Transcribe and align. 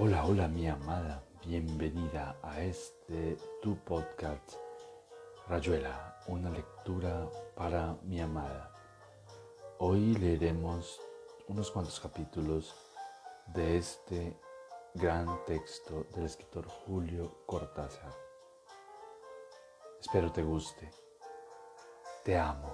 Hola, 0.00 0.24
hola 0.26 0.46
mi 0.46 0.68
amada, 0.68 1.24
bienvenida 1.44 2.38
a 2.40 2.62
este 2.62 3.36
tu 3.60 3.76
podcast 3.78 4.52
Rayuela, 5.48 6.20
una 6.28 6.50
lectura 6.50 7.28
para 7.56 7.96
mi 8.04 8.20
amada. 8.20 8.72
Hoy 9.78 10.14
leeremos 10.14 11.00
unos 11.48 11.72
cuantos 11.72 11.98
capítulos 11.98 12.76
de 13.48 13.78
este 13.78 14.38
gran 14.94 15.44
texto 15.46 16.06
del 16.14 16.26
escritor 16.26 16.68
Julio 16.68 17.42
Cortázar. 17.44 18.12
Espero 20.00 20.30
te 20.30 20.44
guste. 20.44 20.92
Te 22.24 22.38
amo. 22.38 22.72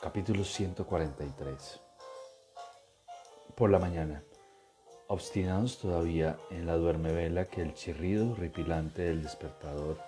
Capítulo 0.00 0.44
143. 0.44 1.80
Por 3.56 3.70
la 3.70 3.80
mañana, 3.80 4.22
obstinados 5.08 5.78
todavía 5.78 6.38
en 6.50 6.66
la 6.66 6.76
duermevela 6.76 7.46
que 7.46 7.62
el 7.62 7.74
chirrido 7.74 8.32
horripilante 8.32 9.02
del 9.02 9.22
despertador 9.22 9.98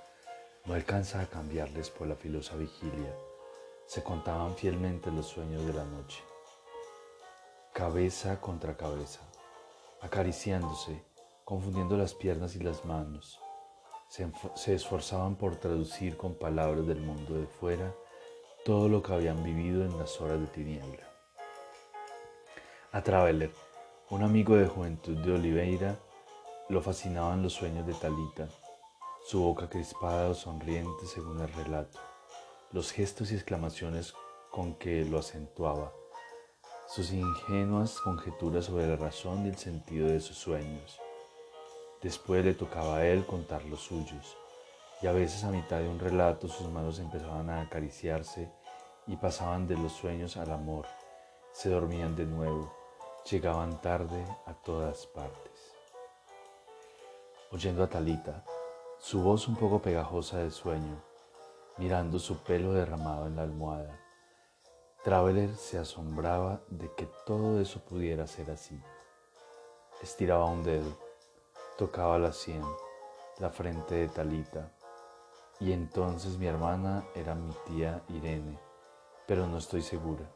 no 0.65 0.75
alcanza 0.75 1.21
a 1.21 1.27
cambiarles 1.27 1.91
por 1.91 2.07
la 2.07 2.17
filosa 2.17 2.57
vigilia, 2.57 3.15
se 3.87 4.03
contaban 4.03 4.55
fielmente 4.57 5.11
los 5.11 5.27
sueños 5.27 5.65
de 5.67 5.73
la 5.73 5.85
noche. 5.85 6.23
Cabeza 7.73 8.41
contra 8.41 8.77
cabeza, 8.77 9.21
acariciándose, 10.01 11.05
confundiendo 11.45 11.97
las 11.97 12.15
piernas 12.15 12.57
y 12.57 12.61
las 12.61 12.85
manos, 12.85 13.39
se, 14.09 14.27
se 14.55 14.75
esforzaban 14.75 15.37
por 15.37 15.57
traducir 15.57 16.17
con 16.17 16.35
palabras 16.35 16.87
del 16.87 17.01
mundo 17.01 17.35
de 17.35 17.47
fuera 17.47 17.95
todo 18.65 18.89
lo 18.89 19.03
que 19.03 19.13
habían 19.13 19.45
vivido 19.45 19.85
en 19.85 19.97
las 19.99 20.21
horas 20.21 20.41
de 20.41 20.47
tiniebla. 20.49 21.07
A 22.91 23.03
Traveler, 23.03 23.53
un 24.09 24.23
amigo 24.23 24.55
de 24.55 24.69
juventud 24.69 25.17
de 25.17 25.33
Oliveira, 25.33 25.99
lo 26.69 26.81
fascinaban 26.81 27.43
los 27.43 27.55
sueños 27.55 27.85
de 27.89 27.95
Talita, 27.95 28.49
su 29.27 29.43
boca 29.43 29.69
crispada 29.69 30.29
o 30.29 30.35
sonriente 30.35 31.07
según 31.07 31.41
el 31.41 31.53
relato, 31.53 31.99
los 32.71 32.93
gestos 32.93 33.33
y 33.33 33.35
exclamaciones 33.35 34.15
con 34.53 34.75
que 34.75 35.05
lo 35.05 35.19
acentuaba, 35.19 35.93
sus 36.87 37.11
ingenuas 37.11 37.99
conjeturas 37.99 38.67
sobre 38.67 38.87
la 38.87 38.95
razón 38.95 39.45
y 39.45 39.49
el 39.49 39.57
sentido 39.57 40.07
de 40.07 40.21
sus 40.21 40.39
sueños. 40.39 41.01
Después 42.01 42.45
le 42.45 42.55
tocaba 42.55 42.99
a 42.99 43.07
él 43.07 43.27
contar 43.27 43.65
los 43.65 43.81
suyos, 43.81 44.37
y 45.03 45.09
a 45.09 45.13
veces 45.13 45.43
a 45.43 45.51
mitad 45.51 45.81
de 45.81 45.89
un 45.89 45.99
relato 45.99 46.47
sus 46.47 46.69
manos 46.69 47.01
empezaban 47.01 47.51
a 47.51 47.63
acariciarse 47.63 48.53
y 49.09 49.17
pasaban 49.17 49.67
de 49.67 49.77
los 49.77 49.91
sueños 49.91 50.37
al 50.37 50.53
amor, 50.53 50.87
se 51.53 51.71
dormían 51.71 52.15
de 52.15 52.25
nuevo, 52.25 52.86
llegaban 53.31 53.81
tarde 53.81 54.25
a 54.47 54.55
todas 54.55 55.07
partes. 55.07 55.75
Oyendo 57.51 57.83
a 57.83 57.89
Talita, 57.89 58.45
su 58.99 59.21
voz 59.21 59.49
un 59.49 59.57
poco 59.57 59.81
pegajosa 59.83 60.39
de 60.39 60.51
sueño, 60.51 61.03
mirando 61.77 62.21
su 62.21 62.39
pelo 62.39 62.73
derramado 62.73 63.27
en 63.27 63.37
la 63.37 63.43
almohada, 63.43 63.99
Traveler 65.03 65.55
se 65.57 65.79
asombraba 65.79 66.61
de 66.69 66.93
que 66.95 67.09
todo 67.25 67.61
eso 67.61 67.81
pudiera 67.81 68.27
ser 68.27 68.51
así. 68.51 68.81
Estiraba 70.03 70.45
un 70.47 70.63
dedo, 70.63 70.97
tocaba 71.77 72.19
la 72.19 72.33
sien, 72.33 72.63
la 73.39 73.51
frente 73.51 73.97
de 73.97 74.09
Talita, 74.09 74.73
y 75.59 75.73
entonces 75.73 76.39
mi 76.39 76.47
hermana 76.47 77.05
era 77.15 77.35
mi 77.35 77.53
tía 77.67 78.03
Irene, 78.09 78.59
pero 79.27 79.47
no 79.47 79.59
estoy 79.59 79.83
segura. 79.83 80.31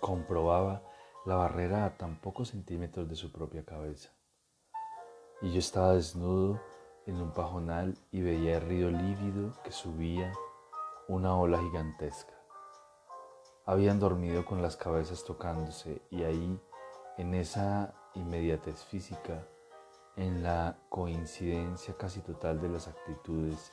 Comprobaba 0.00 0.82
la 1.24 1.36
barrera 1.36 1.86
a 1.86 1.96
tan 1.96 2.16
pocos 2.16 2.50
centímetros 2.50 3.08
de 3.08 3.16
su 3.16 3.32
propia 3.32 3.64
cabeza. 3.64 4.10
Y 5.40 5.52
yo 5.52 5.58
estaba 5.58 5.94
desnudo 5.94 6.60
en 7.06 7.16
un 7.20 7.32
pajonal 7.32 7.96
y 8.12 8.20
veía 8.20 8.58
el 8.58 8.68
río 8.68 8.90
lívido 8.90 9.54
que 9.62 9.72
subía 9.72 10.32
una 11.08 11.36
ola 11.36 11.58
gigantesca. 11.58 12.34
Habían 13.64 13.98
dormido 13.98 14.44
con 14.44 14.60
las 14.60 14.76
cabezas 14.76 15.24
tocándose 15.24 16.02
y 16.10 16.24
ahí, 16.24 16.60
en 17.16 17.34
esa 17.34 17.94
inmediatez 18.14 18.84
física, 18.84 19.46
en 20.16 20.42
la 20.42 20.76
coincidencia 20.90 21.96
casi 21.96 22.20
total 22.20 22.60
de 22.60 22.68
las 22.68 22.86
actitudes, 22.86 23.72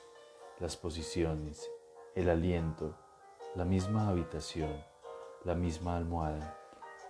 las 0.60 0.78
posiciones, 0.78 1.70
el 2.16 2.30
aliento, 2.30 2.96
la 3.56 3.66
misma 3.66 4.08
habitación, 4.08 4.74
la 5.44 5.56
misma 5.56 5.98
almohada, 5.98 6.61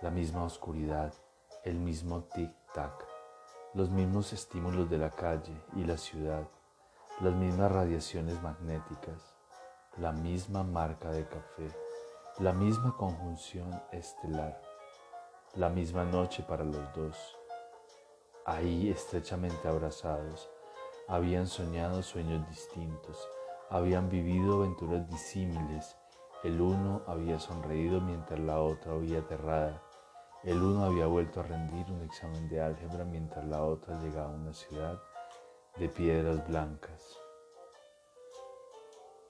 la 0.02 0.10
misma 0.10 0.42
oscuridad, 0.42 1.14
el 1.62 1.76
mismo 1.76 2.24
tic-tac, 2.34 3.06
los 3.72 3.88
mismos 3.90 4.32
estímulos 4.32 4.90
de 4.90 4.98
la 4.98 5.10
calle 5.10 5.56
y 5.76 5.84
la 5.84 5.96
ciudad, 5.96 6.42
las 7.20 7.32
mismas 7.34 7.70
radiaciones 7.70 8.42
magnéticas, 8.42 9.32
la 9.98 10.10
misma 10.10 10.64
marca 10.64 11.10
de 11.12 11.24
café, 11.28 11.70
la 12.40 12.52
misma 12.52 12.96
conjunción 12.96 13.80
estelar, 13.92 14.60
la 15.54 15.68
misma 15.68 16.04
noche 16.04 16.42
para 16.42 16.64
los 16.64 16.92
dos. 16.94 17.38
Ahí, 18.44 18.90
estrechamente 18.90 19.68
abrazados, 19.68 20.50
habían 21.06 21.46
soñado 21.46 22.02
sueños 22.02 22.48
distintos, 22.48 23.28
habían 23.70 24.08
vivido 24.08 24.54
aventuras 24.54 25.08
disímiles, 25.08 25.96
el 26.42 26.60
uno 26.60 27.02
había 27.06 27.38
sonreído 27.38 28.00
mientras 28.00 28.40
la 28.40 28.60
otra 28.60 28.94
huía 28.94 29.20
aterrada, 29.20 29.80
el 30.44 30.60
uno 30.60 30.84
había 30.84 31.06
vuelto 31.06 31.40
a 31.40 31.44
rendir 31.44 31.86
un 31.90 32.02
examen 32.02 32.48
de 32.48 32.60
álgebra 32.60 33.04
mientras 33.04 33.44
la 33.46 33.62
otra 33.62 34.00
llegaba 34.00 34.32
a 34.32 34.36
una 34.36 34.52
ciudad 34.52 35.00
de 35.76 35.88
piedras 35.88 36.46
blancas. 36.48 37.16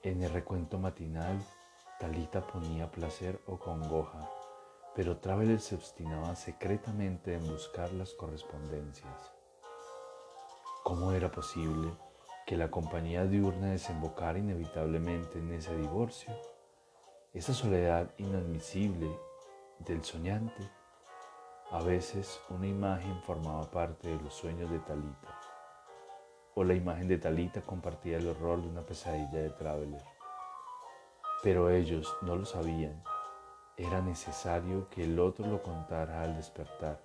En 0.01 0.23
el 0.23 0.31
recuento 0.31 0.79
matinal, 0.79 1.39
Talita 1.99 2.45
ponía 2.47 2.89
placer 2.89 3.39
o 3.45 3.59
congoja, 3.59 4.27
pero 4.95 5.17
Traveler 5.17 5.61
se 5.61 5.75
obstinaba 5.75 6.35
secretamente 6.35 7.35
en 7.35 7.47
buscar 7.47 7.93
las 7.93 8.13
correspondencias. 8.13 9.33
¿Cómo 10.83 11.11
era 11.11 11.31
posible 11.31 11.93
que 12.47 12.57
la 12.57 12.71
compañía 12.71 13.25
diurna 13.25 13.67
desembocara 13.67 14.39
inevitablemente 14.39 15.37
en 15.37 15.53
ese 15.53 15.77
divorcio? 15.77 16.33
Esa 17.33 17.53
soledad 17.53 18.13
inadmisible 18.17 19.15
del 19.79 20.03
soñante 20.03 20.69
a 21.73 21.79
veces 21.81 22.39
una 22.51 22.67
imagen 22.67 23.19
formaba 23.23 23.63
parte 23.63 24.07
de 24.07 24.21
los 24.21 24.35
sueños 24.35 24.69
de 24.69 24.77
Talita, 24.77 25.39
o 26.53 26.63
la 26.63 26.75
imagen 26.75 27.07
de 27.07 27.17
Talita 27.17 27.61
compartía 27.61 28.19
el 28.19 28.27
horror 28.27 28.61
de 28.61 28.67
una 28.67 28.85
pesadilla 28.85 29.39
de 29.39 29.49
Traveler. 29.49 30.03
Pero 31.41 31.71
ellos 31.71 32.15
no 32.21 32.35
lo 32.35 32.45
sabían. 32.45 33.03
Era 33.75 34.01
necesario 34.01 34.87
que 34.91 35.05
el 35.05 35.19
otro 35.19 35.47
lo 35.47 35.63
contara 35.63 36.21
al 36.21 36.35
despertar. 36.35 37.01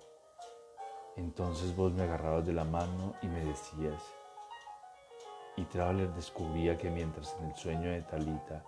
Entonces 1.15 1.75
vos 1.75 1.91
me 1.91 2.03
agarrabas 2.03 2.45
de 2.45 2.53
la 2.53 2.63
mano 2.63 3.15
y 3.23 3.27
me 3.27 3.43
decías, 3.43 4.03
y 5.55 5.63
Traveler 5.63 6.13
descubría 6.13 6.77
que 6.77 6.91
mientras 6.91 7.35
en 7.39 7.47
el 7.49 7.55
sueño 7.55 7.89
de 7.89 8.03
Talita 8.03 8.63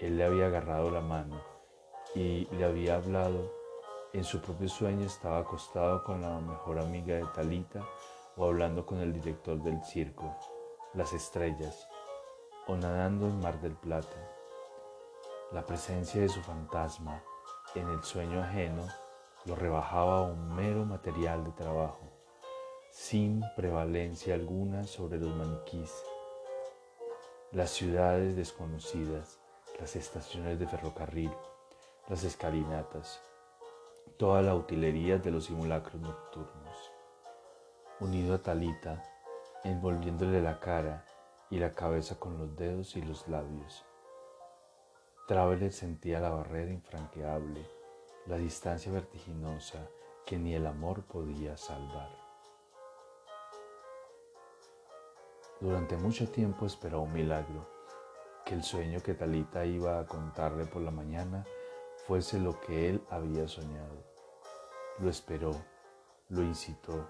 él 0.00 0.16
le 0.16 0.24
había 0.24 0.46
agarrado 0.46 0.90
la 0.90 1.00
mano 1.00 1.40
y 2.16 2.46
le 2.56 2.64
había 2.64 2.96
hablado 2.96 3.63
en 4.14 4.22
su 4.22 4.40
propio 4.40 4.68
sueño 4.68 5.04
estaba 5.06 5.38
acostado 5.38 6.04
con 6.04 6.22
la 6.22 6.38
mejor 6.38 6.78
amiga 6.78 7.16
de 7.16 7.26
Talita 7.34 7.84
o 8.36 8.46
hablando 8.46 8.86
con 8.86 9.00
el 9.00 9.12
director 9.12 9.60
del 9.60 9.82
circo, 9.82 10.36
las 10.94 11.12
estrellas, 11.12 11.88
o 12.68 12.76
nadando 12.76 13.26
en 13.26 13.40
Mar 13.40 13.60
del 13.60 13.74
Plata. 13.74 14.16
La 15.50 15.66
presencia 15.66 16.20
de 16.20 16.28
su 16.28 16.40
fantasma 16.42 17.24
en 17.74 17.88
el 17.88 18.04
sueño 18.04 18.40
ajeno 18.40 18.86
lo 19.46 19.56
rebajaba 19.56 20.18
a 20.18 20.22
un 20.22 20.54
mero 20.54 20.84
material 20.84 21.42
de 21.42 21.50
trabajo, 21.50 22.08
sin 22.92 23.42
prevalencia 23.56 24.34
alguna 24.34 24.84
sobre 24.84 25.18
los 25.18 25.34
maniquís, 25.34 25.92
las 27.50 27.70
ciudades 27.70 28.36
desconocidas, 28.36 29.40
las 29.80 29.96
estaciones 29.96 30.60
de 30.60 30.68
ferrocarril, 30.68 31.32
las 32.08 32.22
escalinatas, 32.22 33.20
toda 34.16 34.42
la 34.42 34.54
utilería 34.54 35.18
de 35.18 35.30
los 35.30 35.46
simulacros 35.46 36.00
nocturnos. 36.00 36.92
Unido 38.00 38.34
a 38.34 38.42
Talita, 38.42 39.02
envolviéndole 39.64 40.40
la 40.40 40.60
cara 40.60 41.04
y 41.50 41.58
la 41.58 41.72
cabeza 41.72 42.18
con 42.18 42.38
los 42.38 42.56
dedos 42.56 42.96
y 42.96 43.02
los 43.02 43.28
labios. 43.28 43.84
Traveler 45.26 45.72
sentía 45.72 46.20
la 46.20 46.30
barrera 46.30 46.70
infranqueable, 46.70 47.66
la 48.26 48.36
distancia 48.36 48.92
vertiginosa 48.92 49.88
que 50.26 50.38
ni 50.38 50.54
el 50.54 50.66
amor 50.66 51.04
podía 51.04 51.56
salvar. 51.56 52.10
Durante 55.60 55.96
mucho 55.96 56.28
tiempo 56.28 56.66
esperó 56.66 57.02
un 57.02 57.12
milagro, 57.12 57.66
que 58.44 58.54
el 58.54 58.62
sueño 58.62 59.00
que 59.00 59.14
Talita 59.14 59.64
iba 59.64 59.98
a 59.98 60.06
contarle 60.06 60.66
por 60.66 60.82
la 60.82 60.90
mañana 60.90 61.46
fuese 62.06 62.38
lo 62.38 62.60
que 62.60 62.90
él 62.90 63.04
había 63.10 63.48
soñado. 63.48 64.04
Lo 64.98 65.10
esperó 65.10 65.52
lo 66.30 66.42
incitó, 66.42 67.06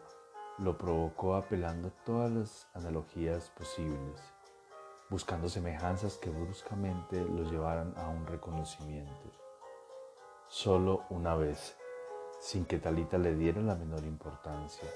lo 0.58 0.76
provocó 0.76 1.36
apelando 1.36 1.92
todas 2.04 2.30
las 2.30 2.68
analogías 2.74 3.50
posibles, 3.50 4.20
buscando 5.08 5.48
semejanzas 5.48 6.16
que 6.16 6.30
bruscamente 6.30 7.24
lo 7.24 7.44
llevaran 7.44 7.94
a 7.96 8.08
un 8.08 8.26
reconocimiento. 8.26 9.30
Solo 10.48 11.04
una 11.10 11.36
vez, 11.36 11.76
sin 12.40 12.64
que 12.64 12.78
Talita 12.78 13.18
le 13.18 13.34
diera 13.36 13.60
la 13.60 13.76
menor 13.76 14.04
importancia, 14.04 14.88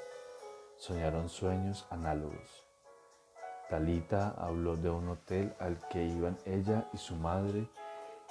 soñaron 0.77 1.29
sueños 1.29 1.87
análogos. 1.91 2.65
Talita 3.71 4.35
habló 4.37 4.77
de 4.77 4.91
un 4.91 5.09
hotel 5.09 5.55
al 5.61 5.79
que 5.89 6.05
iban 6.05 6.37
ella 6.45 6.89
y 6.93 6.99
su 6.99 7.15
madre 7.15 7.69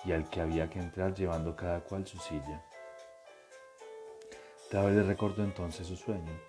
y 0.05 0.11
al 0.11 0.29
que 0.29 0.41
había 0.41 0.69
que 0.69 0.79
entrar 0.79 1.13
llevando 1.13 1.55
cada 1.55 1.81
cual 1.81 2.05
su 2.05 2.17
silla. 2.17 2.63
Tabe 4.69 4.91
le 4.91 5.03
recordó 5.03 5.43
entonces 5.43 5.87
su 5.87 5.95
sueño, 5.95 6.39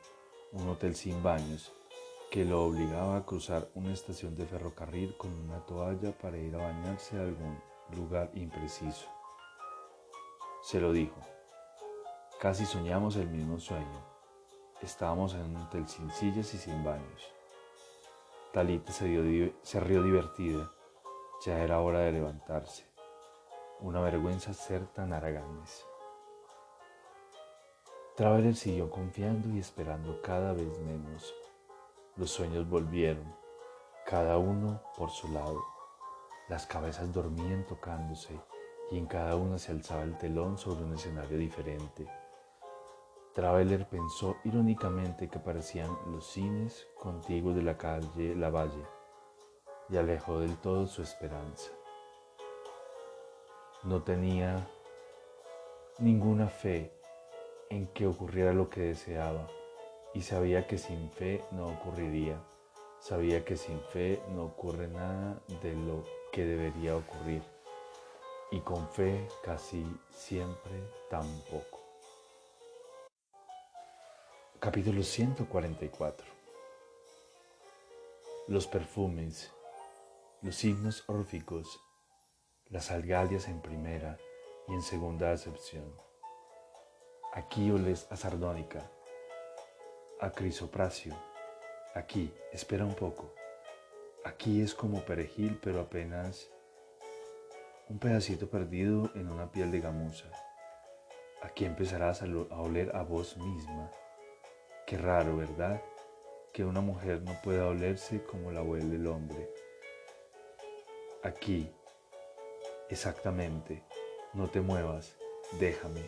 un 0.53 0.69
hotel 0.69 0.95
sin 0.95 1.23
baños, 1.23 1.73
que 2.31 2.45
lo 2.45 2.65
obligaba 2.65 3.17
a 3.17 3.25
cruzar 3.25 3.69
una 3.75 3.93
estación 3.93 4.37
de 4.37 4.45
ferrocarril 4.45 5.17
con 5.17 5.33
una 5.33 5.65
toalla 5.65 6.13
para 6.13 6.37
ir 6.37 6.55
a 6.57 6.59
bañarse 6.59 7.17
a 7.17 7.23
algún 7.23 7.59
lugar 7.97 8.31
impreciso. 8.35 9.09
Se 10.63 10.81
lo 10.81 10.93
dijo. 10.93 11.21
Casi 12.41 12.67
soñamos 12.67 13.17
el 13.17 13.29
mismo 13.29 13.59
sueño. 13.59 14.05
Estábamos 14.83 15.35
en 15.35 15.43
un 15.43 15.57
hotel 15.57 15.89
sin 15.89 16.11
sillas 16.11 16.53
y 16.55 16.59
sin 16.59 16.85
baños. 16.85 17.33
Talita 18.53 18.93
se 18.93 19.81
rió 19.81 20.03
divertida. 20.03 20.71
Ya 21.47 21.63
era 21.63 21.81
hora 21.81 22.01
de 22.01 22.13
levantarse. 22.13 22.88
Una 23.81 24.01
vergüenza 24.01 24.53
ser 24.55 24.87
tan 24.89 25.13
araganes. 25.13 25.87
Traveler 28.17 28.57
siguió 28.57 28.91
confiando 28.91 29.49
y 29.51 29.61
esperando 29.61 30.21
cada 30.21 30.53
vez 30.53 30.77
menos. 30.81 31.33
Los 32.17 32.33
sueños 32.33 32.69
volvieron, 32.69 33.33
cada 34.05 34.37
uno 34.37 34.83
por 34.97 35.11
su 35.11 35.29
lado. 35.29 35.63
Las 36.49 36.67
cabezas 36.67 37.13
dormían 37.13 37.65
tocándose 37.69 38.41
y 38.91 38.99
en 38.99 39.07
cada 39.07 39.37
una 39.37 39.59
se 39.59 39.71
alzaba 39.71 40.03
el 40.03 40.19
telón 40.19 40.59
sobre 40.59 40.83
un 40.83 40.95
escenario 40.95 41.39
diferente. 41.39 42.09
Traveler 43.33 43.89
pensó 43.89 44.39
irónicamente 44.43 45.29
que 45.29 45.39
parecían 45.39 45.97
los 46.07 46.27
cines 46.27 46.89
contiguos 46.97 47.55
de 47.55 47.63
la 47.63 47.79
calle 47.79 48.35
Lavalle 48.35 48.85
y 49.89 49.97
alejó 49.97 50.41
del 50.41 50.57
todo 50.57 50.89
su 50.89 51.03
esperanza. 51.03 51.78
No 53.85 54.03
tenía 54.03 54.69
ninguna 55.99 56.49
fe 56.49 56.93
en 57.71 57.87
que 57.89 58.07
ocurriera 58.07 58.53
lo 58.53 58.69
que 58.69 58.81
deseaba 58.81 59.47
y 60.15 60.23
sabía 60.23 60.67
que 60.67 60.79
sin 60.79 61.11
fe 61.11 61.45
no 61.53 61.69
ocurriría. 61.69 62.43
Sabía 63.01 63.45
que 63.45 63.57
sin 63.57 63.81
fe 63.93 64.21
no 64.31 64.47
ocurre 64.47 64.89
nada 64.89 65.41
de 65.63 65.75
lo 65.75 66.05
que 66.33 66.45
debería 66.45 66.97
ocurrir 66.97 67.43
y 68.51 68.61
con 68.61 68.89
fe 68.89 69.29
casi 69.45 69.87
siempre 70.11 70.83
tampoco. 71.09 71.79
Capítulo 74.59 75.05
144 75.05 76.27
Los 78.49 78.67
perfumes, 78.67 79.53
los 80.43 80.57
signos 80.57 81.05
órficos, 81.07 81.79
las 82.71 82.91
algalias 82.91 83.49
en 83.49 83.61
primera 83.61 84.19
y 84.67 84.75
en 84.75 84.83
segunda 84.83 85.33
acepción. 85.33 85.95
Aquí 87.33 87.71
oles 87.71 88.07
a 88.11 88.17
sardónica, 88.17 88.91
a 90.21 90.31
crisopracio. 90.31 91.15
Aquí, 91.95 92.33
espera 92.53 92.85
un 92.85 92.95
poco. 92.95 93.35
Aquí 94.25 94.61
es 94.61 94.75
como 94.75 95.05
perejil, 95.05 95.59
pero 95.63 95.81
apenas 95.81 96.49
un 97.89 97.99
pedacito 97.99 98.49
perdido 98.49 99.11
en 99.15 99.31
una 99.31 99.51
piel 99.51 99.71
de 99.71 99.81
gamuza. 99.81 100.31
Aquí 101.43 101.65
empezarás 101.65 102.23
a 102.23 102.27
oler 102.27 102.95
a 102.95 103.03
vos 103.03 103.37
misma 103.37 103.91
Qué 104.89 104.97
raro, 104.97 105.37
¿verdad? 105.37 105.83
Que 106.51 106.65
una 106.65 106.81
mujer 106.81 107.21
no 107.21 107.39
pueda 107.43 107.67
olerse 107.67 108.25
como 108.25 108.51
la 108.53 108.63
huele 108.63 108.97
el 108.97 109.07
hombre. 109.07 109.51
Aquí, 111.23 111.71
exactamente, 112.89 113.83
no 114.35 114.49
te 114.49 114.61
muevas, 114.61 115.17
déjame. 115.59 116.03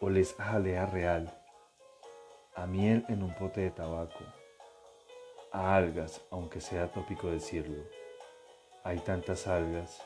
Oles 0.00 0.34
a 0.38 0.44
jalea 0.44 0.86
real, 0.86 1.32
a 2.54 2.66
miel 2.66 3.04
en 3.08 3.22
un 3.22 3.34
pote 3.34 3.62
de 3.62 3.70
tabaco, 3.70 4.24
a 5.52 5.76
algas, 5.76 6.20
aunque 6.30 6.60
sea 6.60 6.92
tópico 6.92 7.30
decirlo. 7.30 7.82
Hay 8.84 8.98
tantas 8.98 9.46
algas. 9.46 10.02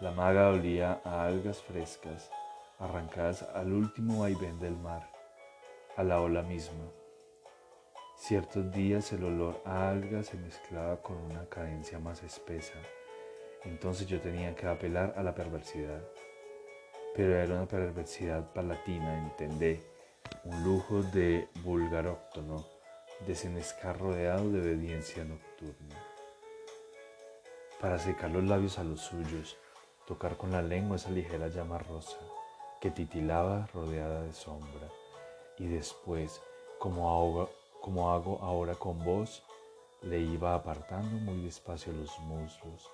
La 0.00 0.10
maga 0.10 0.48
olía 0.48 1.00
a 1.04 1.24
algas 1.26 1.62
frescas, 1.62 2.30
arrancadas 2.78 3.42
al 3.42 3.72
último 3.72 4.20
vaivén 4.20 4.58
del 4.58 4.76
mar 4.76 5.16
a 5.96 6.02
la 6.02 6.20
ola 6.20 6.42
misma. 6.42 6.84
Ciertos 8.16 8.70
días 8.72 9.12
el 9.12 9.24
olor 9.24 9.62
a 9.64 9.88
algas 9.88 10.26
se 10.26 10.36
mezclaba 10.36 11.00
con 11.00 11.16
una 11.16 11.48
cadencia 11.48 11.98
más 11.98 12.22
espesa, 12.22 12.74
entonces 13.66 14.06
yo 14.06 14.20
tenía 14.20 14.54
que 14.54 14.66
apelar 14.66 15.14
a 15.16 15.22
la 15.22 15.34
perversidad. 15.34 16.02
Pero 17.14 17.36
era 17.36 17.54
una 17.54 17.66
perversidad 17.66 18.52
palatina, 18.52 19.18
entendé, 19.18 19.82
un 20.44 20.64
lujo 20.64 21.02
de 21.02 21.48
vulgaróctono, 21.62 22.64
de 23.26 23.34
senescar 23.34 23.98
rodeado 23.98 24.50
de 24.50 24.60
obediencia 24.60 25.24
nocturna. 25.24 25.96
Para 27.80 27.98
secar 27.98 28.30
los 28.30 28.44
labios 28.44 28.78
a 28.78 28.84
los 28.84 29.00
suyos, 29.00 29.56
tocar 30.06 30.36
con 30.36 30.52
la 30.52 30.62
lengua 30.62 30.96
esa 30.96 31.10
ligera 31.10 31.48
llama 31.48 31.78
rosa 31.78 32.18
que 32.80 32.90
titilaba 32.90 33.66
rodeada 33.72 34.22
de 34.22 34.32
sombra 34.32 34.88
y 35.58 35.66
después, 35.66 36.40
como 36.78 37.48
como 37.80 38.12
hago 38.12 38.38
ahora 38.42 38.74
con 38.74 39.02
vos, 39.04 39.42
le 40.02 40.20
iba 40.20 40.54
apartando 40.54 41.18
muy 41.18 41.42
despacio 41.42 41.92
los 41.92 42.18
muslos, 42.20 42.90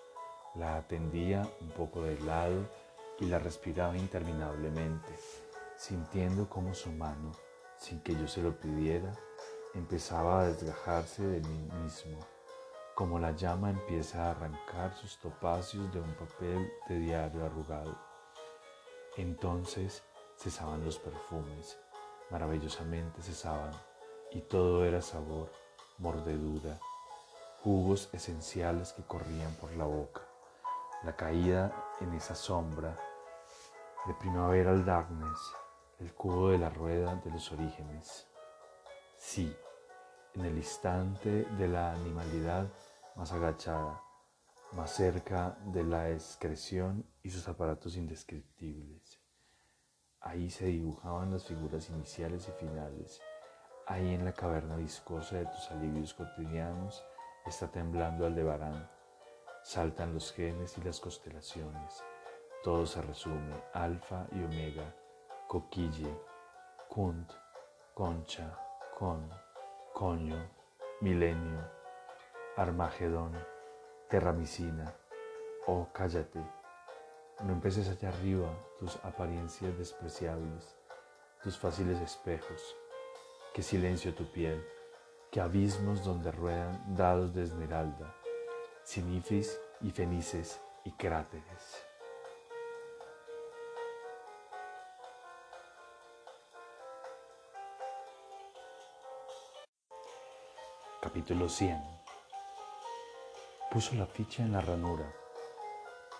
la 0.54 0.76
atendía 0.76 1.49
un 1.60 1.69
poco 1.70 2.02
de 2.02 2.19
lado 2.20 2.69
y 3.19 3.26
la 3.26 3.38
respiraba 3.38 3.96
interminablemente, 3.96 5.10
sintiendo 5.76 6.49
como 6.49 6.75
su 6.75 6.90
mano, 6.90 7.32
sin 7.76 8.00
que 8.00 8.14
yo 8.14 8.26
se 8.26 8.43
lo 8.43 8.58
pidiera, 8.58 9.12
empezaba 9.74 10.41
a 10.41 10.46
desgajarse 10.46 11.22
de 11.22 11.41
mí 11.41 11.69
mismo, 11.82 12.19
como 12.94 13.19
la 13.19 13.32
llama 13.32 13.70
empieza 13.70 14.27
a 14.27 14.31
arrancar 14.32 14.94
sus 14.94 15.19
topacios 15.19 15.93
de 15.93 16.00
un 16.00 16.15
papel 16.15 16.70
de 16.88 16.98
diario 16.98 17.44
arrugado. 17.44 17.96
Entonces 19.17 20.03
cesaban 20.36 20.84
los 20.84 20.98
perfumes 20.98 21.79
maravillosamente 22.32 23.20
cesaban 23.20 23.74
y 24.31 24.41
todo 24.41 24.86
era 24.86 25.03
sabor, 25.03 25.53
mordedura, 25.98 26.81
jugos 27.62 28.08
esenciales 28.15 28.94
que 28.94 29.03
corrían 29.03 29.55
por 29.56 29.70
la 29.77 29.84
boca, 29.84 30.22
la 31.05 31.17
caída 31.17 31.73
en 32.01 32.13
esa 32.15 32.35
sombra 32.35 32.97
de 34.06 34.15
primavera 34.15 34.71
al 34.71 34.85
darkness, 34.85 35.39
el 35.99 36.15
cubo 36.15 36.51
de 36.51 36.59
la 36.59 36.71
rueda 36.71 37.17
de 37.17 37.31
los 37.31 37.51
orígenes. 37.53 38.29
Sí, 39.17 39.55
en 40.35 40.44
el 40.44 40.56
instante 40.56 41.44
de 41.44 41.69
la 41.69 41.93
animalidad 41.93 42.67
más 43.17 43.32
agachada, 43.32 44.03
más 44.73 44.91
cerca 44.91 45.56
de 45.67 45.85
la 45.85 46.11
excreción 46.11 47.05
y 47.23 47.31
sus 47.31 47.47
aparatos 47.49 47.97
indescriptibles. 47.97 49.21
Ahí 50.21 50.51
se 50.51 50.67
dibujaban 50.67 51.32
las 51.32 51.44
figuras 51.44 51.91
iniciales 51.91 52.49
y 52.49 52.53
finales. 52.53 53.21
Ahí 53.87 54.15
en 54.15 54.25
la 54.25 54.32
caverna 54.32 54.77
viscosa 54.77 55.37
de 55.37 55.47
tus 55.47 55.71
alivios 55.73 56.15
cotidianos 56.15 57.05
está 57.44 57.71
temblando 57.71 58.25
Aldebarán. 58.25 58.89
Saltan 59.62 60.14
los 60.14 60.32
genes 60.32 60.76
y 60.78 60.82
las 60.82 61.00
constelaciones. 61.00 62.04
Todo 62.62 62.86
se 62.86 63.02
resume, 63.02 63.62
alfa 63.72 64.26
y 64.32 64.42
omega, 64.42 64.94
coquille, 65.48 66.14
kunt, 66.88 67.32
concha, 67.94 68.58
con, 68.98 69.31
coño, 69.92 70.50
milenio, 71.00 71.60
armagedón, 72.56 73.32
terramicina. 74.08 74.94
Oh, 75.66 75.88
cállate 75.92 76.40
no 77.44 77.54
empeces 77.54 77.88
allá 77.88 78.10
arriba 78.10 78.48
tus 78.78 78.96
apariencias 79.02 79.76
despreciables, 79.76 80.76
tus 81.42 81.58
fáciles 81.58 82.00
espejos. 82.00 82.76
Que 83.52 83.62
silencio 83.62 84.14
tu 84.14 84.31
piel, 84.31 84.64
que 85.31 85.40
abismos 85.40 86.04
donde 86.04 86.31
ruedan 86.31 86.94
dados 86.94 87.34
de 87.34 87.42
esmeralda, 87.42 88.14
sinifis 88.84 89.58
y 89.81 89.91
fenices 89.91 90.60
y 90.84 90.93
cráteres. 90.93 91.86
Capítulo 101.01 101.48
100. 101.48 101.81
Puso 103.70 103.94
la 103.94 104.06
ficha 104.06 104.43
en 104.43 104.53
la 104.53 104.60
ranura. 104.60 105.12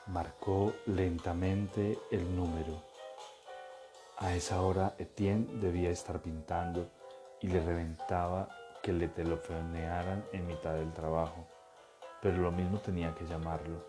Marcó 0.07 0.73
lentamente 0.87 1.99
el 2.11 2.35
número. 2.35 2.83
A 4.19 4.35
esa 4.35 4.63
hora 4.63 4.95
Etienne 4.99 5.47
debía 5.61 5.91
estar 5.91 6.21
pintando 6.21 6.91
y 7.41 7.49
le 7.49 7.61
reventaba 7.61 8.49
que 8.83 8.93
le 8.93 9.09
telefonearan 9.09 10.25
en 10.33 10.47
mitad 10.47 10.75
del 10.75 10.93
trabajo, 10.93 11.47
pero 12.23 12.39
lo 12.39 12.53
mismo 12.53 12.79
tenía 12.79 13.15
que 13.15 13.27
llamarlo. 13.27 13.85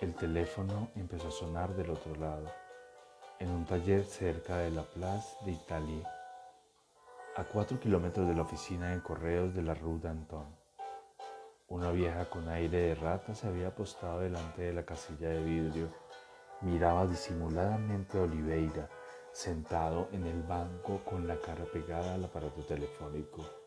El 0.00 0.14
teléfono 0.14 0.88
empezó 0.96 1.28
a 1.28 1.30
sonar 1.30 1.76
del 1.76 1.90
otro 1.90 2.16
lado, 2.16 2.50
en 3.38 3.50
un 3.50 3.66
taller 3.66 4.04
cerca 4.04 4.56
de 4.56 4.70
la 4.70 4.82
Place 4.82 5.36
d'Italie 5.44 6.02
a 7.36 7.44
cuatro 7.44 7.78
kilómetros 7.78 8.26
de 8.26 8.34
la 8.34 8.42
oficina 8.42 8.92
de 8.92 9.02
correos 9.02 9.54
de 9.54 9.62
la 9.62 9.74
Rue 9.74 10.00
d'Anton. 10.00 10.46
Una 11.68 11.90
vieja 11.90 12.24
con 12.30 12.48
aire 12.48 12.78
de 12.78 12.94
rata 12.94 13.34
se 13.34 13.46
había 13.46 13.68
apostado 13.68 14.20
delante 14.20 14.62
de 14.62 14.72
la 14.72 14.86
casilla 14.86 15.28
de 15.28 15.42
vidrio. 15.42 15.88
Miraba 16.62 17.06
disimuladamente 17.06 18.16
a 18.16 18.22
Oliveira, 18.22 18.88
sentado 19.32 20.08
en 20.12 20.26
el 20.26 20.42
banco 20.44 21.02
con 21.04 21.28
la 21.28 21.36
cara 21.36 21.66
pegada 21.70 22.14
al 22.14 22.24
aparato 22.24 22.62
telefónico. 22.62 23.65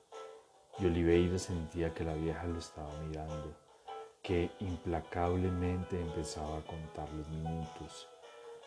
Y 0.79 0.85
Oliveira 0.85 1.37
sentía 1.37 1.93
que 1.93 2.05
la 2.05 2.13
vieja 2.13 2.45
lo 2.45 2.57
estaba 2.57 2.89
mirando, 3.01 3.53
que 4.23 4.49
implacablemente 4.59 5.99
empezaba 5.99 6.59
a 6.59 6.63
contar 6.63 7.11
los 7.11 7.27
minutos. 7.27 8.07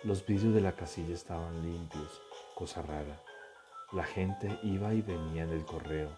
Los 0.02 0.26
vidrios 0.26 0.52
de 0.52 0.60
la 0.60 0.72
casilla 0.72 1.14
estaban 1.14 1.62
limpios, 1.62 2.20
cosa 2.54 2.82
rara. 2.82 3.22
La 3.92 4.04
gente 4.04 4.58
iba 4.62 4.92
y 4.92 5.00
venía 5.00 5.44
en 5.44 5.50
el 5.50 5.64
correo. 5.64 6.10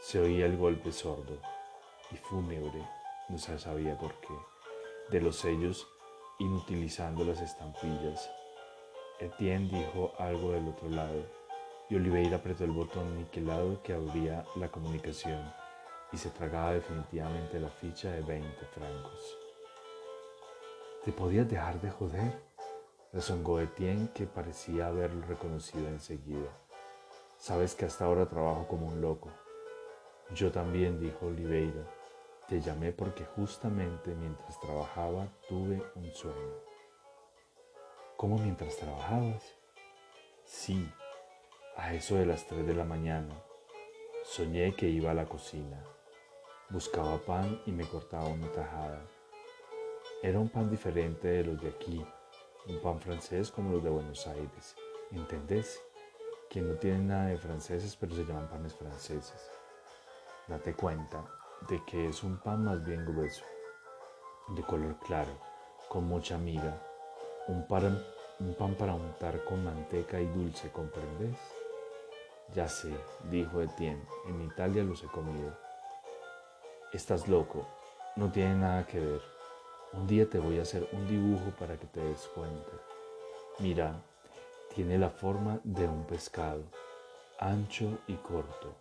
Se 0.00 0.20
oía 0.20 0.44
el 0.44 0.58
golpe 0.58 0.92
sordo 0.92 1.38
y 2.10 2.16
fúnebre, 2.16 2.86
no 3.30 3.38
se 3.38 3.58
sabía 3.58 3.96
por 3.96 4.14
qué, 4.20 4.34
de 5.10 5.20
los 5.20 5.36
sellos 5.36 5.86
inutilizando 6.38 7.24
las 7.24 7.40
estampillas. 7.40 8.30
Etienne 9.18 9.68
dijo 9.68 10.12
algo 10.18 10.52
del 10.52 10.68
otro 10.68 10.90
lado 10.90 11.41
y 11.88 11.96
Oliveira 11.96 12.36
apretó 12.36 12.64
el 12.64 12.70
botón 12.70 13.16
niquelado 13.16 13.82
que 13.82 13.92
abría 13.92 14.44
la 14.56 14.68
comunicación 14.68 15.52
y 16.12 16.16
se 16.16 16.30
tragaba 16.30 16.72
definitivamente 16.72 17.58
la 17.58 17.68
ficha 17.68 18.10
de 18.10 18.22
20 18.22 18.66
francos. 18.66 19.38
¿Te 21.04 21.12
podías 21.12 21.48
dejar 21.48 21.80
de 21.80 21.90
joder? 21.90 22.42
Rezongó 23.12 23.60
Etienne 23.60 24.10
que 24.14 24.26
parecía 24.26 24.86
haberlo 24.86 25.26
reconocido 25.26 25.88
enseguida. 25.88 26.48
Sabes 27.38 27.74
que 27.74 27.84
hasta 27.84 28.04
ahora 28.04 28.28
trabajo 28.28 28.66
como 28.68 28.86
un 28.86 29.00
loco. 29.00 29.30
Yo 30.34 30.52
también, 30.52 31.00
dijo 31.00 31.26
Oliveira. 31.26 31.86
Te 32.48 32.60
llamé 32.60 32.92
porque 32.92 33.24
justamente 33.24 34.14
mientras 34.14 34.60
trabajaba 34.60 35.28
tuve 35.48 35.82
un 35.94 36.12
sueño. 36.12 36.54
¿Cómo 38.16 38.38
mientras 38.38 38.76
trabajabas? 38.76 39.42
Sí, 40.44 40.88
a 41.76 41.94
eso 41.94 42.16
de 42.16 42.26
las 42.26 42.46
3 42.46 42.66
de 42.66 42.74
la 42.74 42.84
mañana. 42.84 43.34
Soñé 44.24 44.74
que 44.74 44.88
iba 44.88 45.10
a 45.10 45.14
la 45.14 45.26
cocina. 45.26 45.82
Buscaba 46.70 47.18
pan 47.18 47.60
y 47.66 47.72
me 47.72 47.84
cortaba 47.84 48.28
una 48.28 48.50
tajada. 48.52 49.02
Era 50.22 50.38
un 50.38 50.48
pan 50.48 50.70
diferente 50.70 51.28
de 51.28 51.44
los 51.44 51.60
de 51.60 51.68
aquí, 51.68 52.04
un 52.68 52.80
pan 52.80 53.00
francés 53.00 53.50
como 53.50 53.72
los 53.72 53.84
de 53.84 53.90
Buenos 53.90 54.26
Aires. 54.26 54.76
¿Entendés? 55.10 55.80
que 56.52 56.60
no 56.60 56.74
tienen 56.74 57.08
nada 57.08 57.28
de 57.28 57.38
franceses, 57.38 57.96
pero 57.96 58.14
se 58.14 58.26
llaman 58.26 58.46
panes 58.46 58.74
franceses. 58.74 59.50
Date 60.46 60.74
cuenta 60.74 61.24
de 61.66 61.82
que 61.86 62.10
es 62.10 62.22
un 62.22 62.36
pan 62.40 62.64
más 62.64 62.84
bien 62.84 63.06
grueso, 63.06 63.42
de 64.48 64.62
color 64.62 64.98
claro, 64.98 65.32
con 65.88 66.06
mucha 66.06 66.36
miga, 66.36 66.78
un 67.48 67.66
pan, 67.66 68.04
un 68.38 68.54
pan 68.54 68.74
para 68.74 68.92
untar 68.92 69.42
con 69.44 69.64
manteca 69.64 70.20
y 70.20 70.26
dulce, 70.26 70.70
¿comprendes? 70.70 71.38
Ya 72.54 72.68
sé, 72.68 72.92
dijo 73.30 73.62
Etienne, 73.62 74.02
en 74.28 74.42
Italia 74.42 74.84
los 74.84 75.02
he 75.02 75.06
comido. 75.06 75.56
Estás 76.92 77.26
loco, 77.26 77.66
no 78.16 78.30
tiene 78.30 78.56
nada 78.56 78.86
que 78.86 79.00
ver. 79.00 79.22
Un 79.94 80.06
día 80.06 80.28
te 80.28 80.38
voy 80.38 80.58
a 80.58 80.62
hacer 80.62 80.86
un 80.92 81.08
dibujo 81.08 81.50
para 81.58 81.78
que 81.78 81.86
te 81.86 82.00
des 82.00 82.28
cuenta. 82.34 82.72
Mira, 83.58 83.94
tiene 84.74 84.98
la 84.98 85.08
forma 85.08 85.60
de 85.64 85.86
un 85.86 86.04
pescado, 86.04 86.62
ancho 87.38 87.98
y 88.06 88.16
corto, 88.16 88.74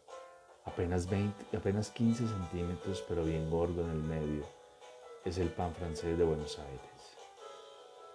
apenas, 0.66 1.10
20, 1.10 1.56
apenas 1.56 1.92
15 1.92 2.28
centímetros, 2.28 3.02
pero 3.08 3.24
bien 3.24 3.50
gordo 3.50 3.84
en 3.84 3.92
el 3.92 4.04
medio. 4.04 4.44
Es 5.24 5.38
el 5.38 5.50
pan 5.50 5.74
francés 5.76 6.18
de 6.18 6.26
Buenos 6.26 6.60
Aires. 6.60 7.18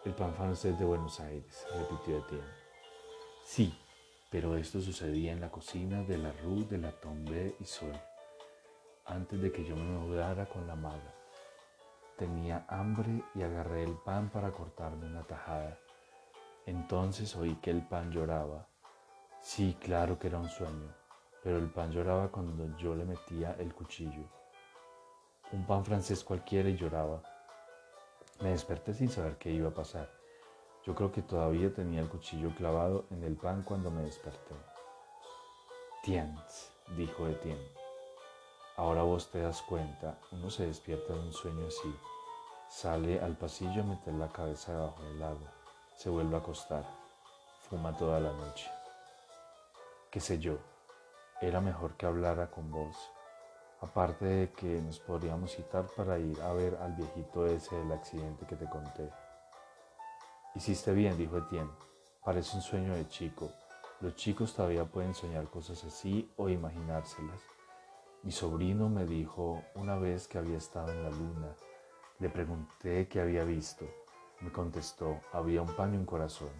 El 0.04 0.12
pan 0.12 0.34
francés 0.34 0.78
de 0.78 0.84
Buenos 0.84 1.18
Aires, 1.18 1.66
repitió 1.78 2.18
Etienne. 2.18 2.44
Sí, 3.42 3.74
pero 4.36 4.54
esto 4.54 4.82
sucedía 4.82 5.32
en 5.32 5.40
la 5.40 5.50
cocina 5.50 6.02
de 6.02 6.18
la 6.18 6.30
Rue 6.30 6.66
de 6.66 6.76
la 6.76 6.92
Tombe 6.92 7.56
y 7.58 7.64
Sol, 7.64 7.98
antes 9.06 9.40
de 9.40 9.50
que 9.50 9.64
yo 9.64 9.74
me 9.74 9.82
mudara 9.82 10.44
con 10.44 10.66
la 10.66 10.76
maga. 10.76 11.14
Tenía 12.18 12.66
hambre 12.68 13.24
y 13.34 13.40
agarré 13.40 13.84
el 13.84 13.94
pan 13.94 14.28
para 14.28 14.52
cortarme 14.52 15.06
una 15.06 15.22
tajada. 15.22 15.78
Entonces 16.66 17.34
oí 17.34 17.54
que 17.62 17.70
el 17.70 17.80
pan 17.88 18.10
lloraba. 18.10 18.68
Sí, 19.40 19.74
claro 19.80 20.18
que 20.18 20.26
era 20.26 20.38
un 20.38 20.50
sueño, 20.50 20.94
pero 21.42 21.56
el 21.56 21.70
pan 21.70 21.90
lloraba 21.90 22.28
cuando 22.30 22.76
yo 22.76 22.94
le 22.94 23.06
metía 23.06 23.56
el 23.58 23.72
cuchillo. 23.72 24.28
Un 25.52 25.64
pan 25.66 25.82
francés 25.82 26.22
cualquiera 26.22 26.68
y 26.68 26.76
lloraba. 26.76 27.22
Me 28.42 28.50
desperté 28.50 28.92
sin 28.92 29.08
saber 29.08 29.38
qué 29.38 29.50
iba 29.50 29.70
a 29.70 29.74
pasar. 29.74 30.15
Yo 30.86 30.94
creo 30.94 31.10
que 31.10 31.22
todavía 31.22 31.74
tenía 31.74 32.00
el 32.00 32.08
cuchillo 32.08 32.54
clavado 32.54 33.06
en 33.10 33.24
el 33.24 33.36
pan 33.36 33.62
cuando 33.62 33.90
me 33.90 34.02
desperté. 34.02 34.54
Tiens, 36.02 36.70
dijo 36.96 37.26
Etienne. 37.26 37.72
Ahora 38.76 39.02
vos 39.02 39.30
te 39.30 39.40
das 39.40 39.62
cuenta, 39.62 40.18
uno 40.32 40.50
se 40.50 40.66
despierta 40.66 41.12
de 41.12 41.20
un 41.20 41.32
sueño 41.32 41.66
así, 41.66 41.94
sale 42.68 43.20
al 43.20 43.36
pasillo 43.36 43.82
a 43.82 43.86
meter 43.86 44.14
la 44.14 44.28
cabeza 44.28 44.72
debajo 44.72 45.02
del 45.02 45.22
agua 45.22 45.56
se 45.96 46.10
vuelve 46.10 46.36
a 46.36 46.40
acostar, 46.40 46.84
fuma 47.70 47.96
toda 47.96 48.20
la 48.20 48.30
noche. 48.30 48.70
Qué 50.10 50.20
sé 50.20 50.38
yo, 50.38 50.58
era 51.40 51.60
mejor 51.60 51.96
que 51.96 52.04
hablara 52.04 52.50
con 52.50 52.70
vos, 52.70 52.96
aparte 53.80 54.26
de 54.26 54.52
que 54.52 54.82
nos 54.82 55.00
podríamos 55.00 55.52
citar 55.52 55.86
para 55.96 56.18
ir 56.18 56.40
a 56.42 56.52
ver 56.52 56.76
al 56.82 56.92
viejito 56.92 57.46
ese 57.46 57.74
del 57.76 57.92
accidente 57.92 58.46
que 58.46 58.56
te 58.56 58.68
conté. 58.68 59.10
Hiciste 60.56 60.92
bien, 60.92 61.16
dijo 61.16 61.38
Etienne, 61.38 61.70
parece 62.24 62.56
un 62.56 62.62
sueño 62.62 62.94
de 62.94 63.06
chico. 63.08 63.52
Los 64.00 64.16
chicos 64.16 64.54
todavía 64.54 64.84
pueden 64.84 65.14
soñar 65.14 65.48
cosas 65.48 65.84
así 65.84 66.28
o 66.36 66.48
imaginárselas. 66.48 67.40
Mi 68.24 68.32
sobrino 68.32 68.88
me 68.88 69.06
dijo 69.06 69.62
una 69.76 69.96
vez 69.96 70.26
que 70.26 70.38
había 70.38 70.58
estado 70.58 70.90
en 70.90 71.04
la 71.04 71.10
luna. 71.10 71.54
Le 72.18 72.28
pregunté 72.28 73.06
qué 73.06 73.20
había 73.20 73.44
visto 73.44 73.86
me 74.40 74.52
contestó, 74.52 75.20
había 75.32 75.62
un 75.62 75.74
pan 75.74 75.94
y 75.94 75.96
un 75.96 76.04
corazón. 76.04 76.50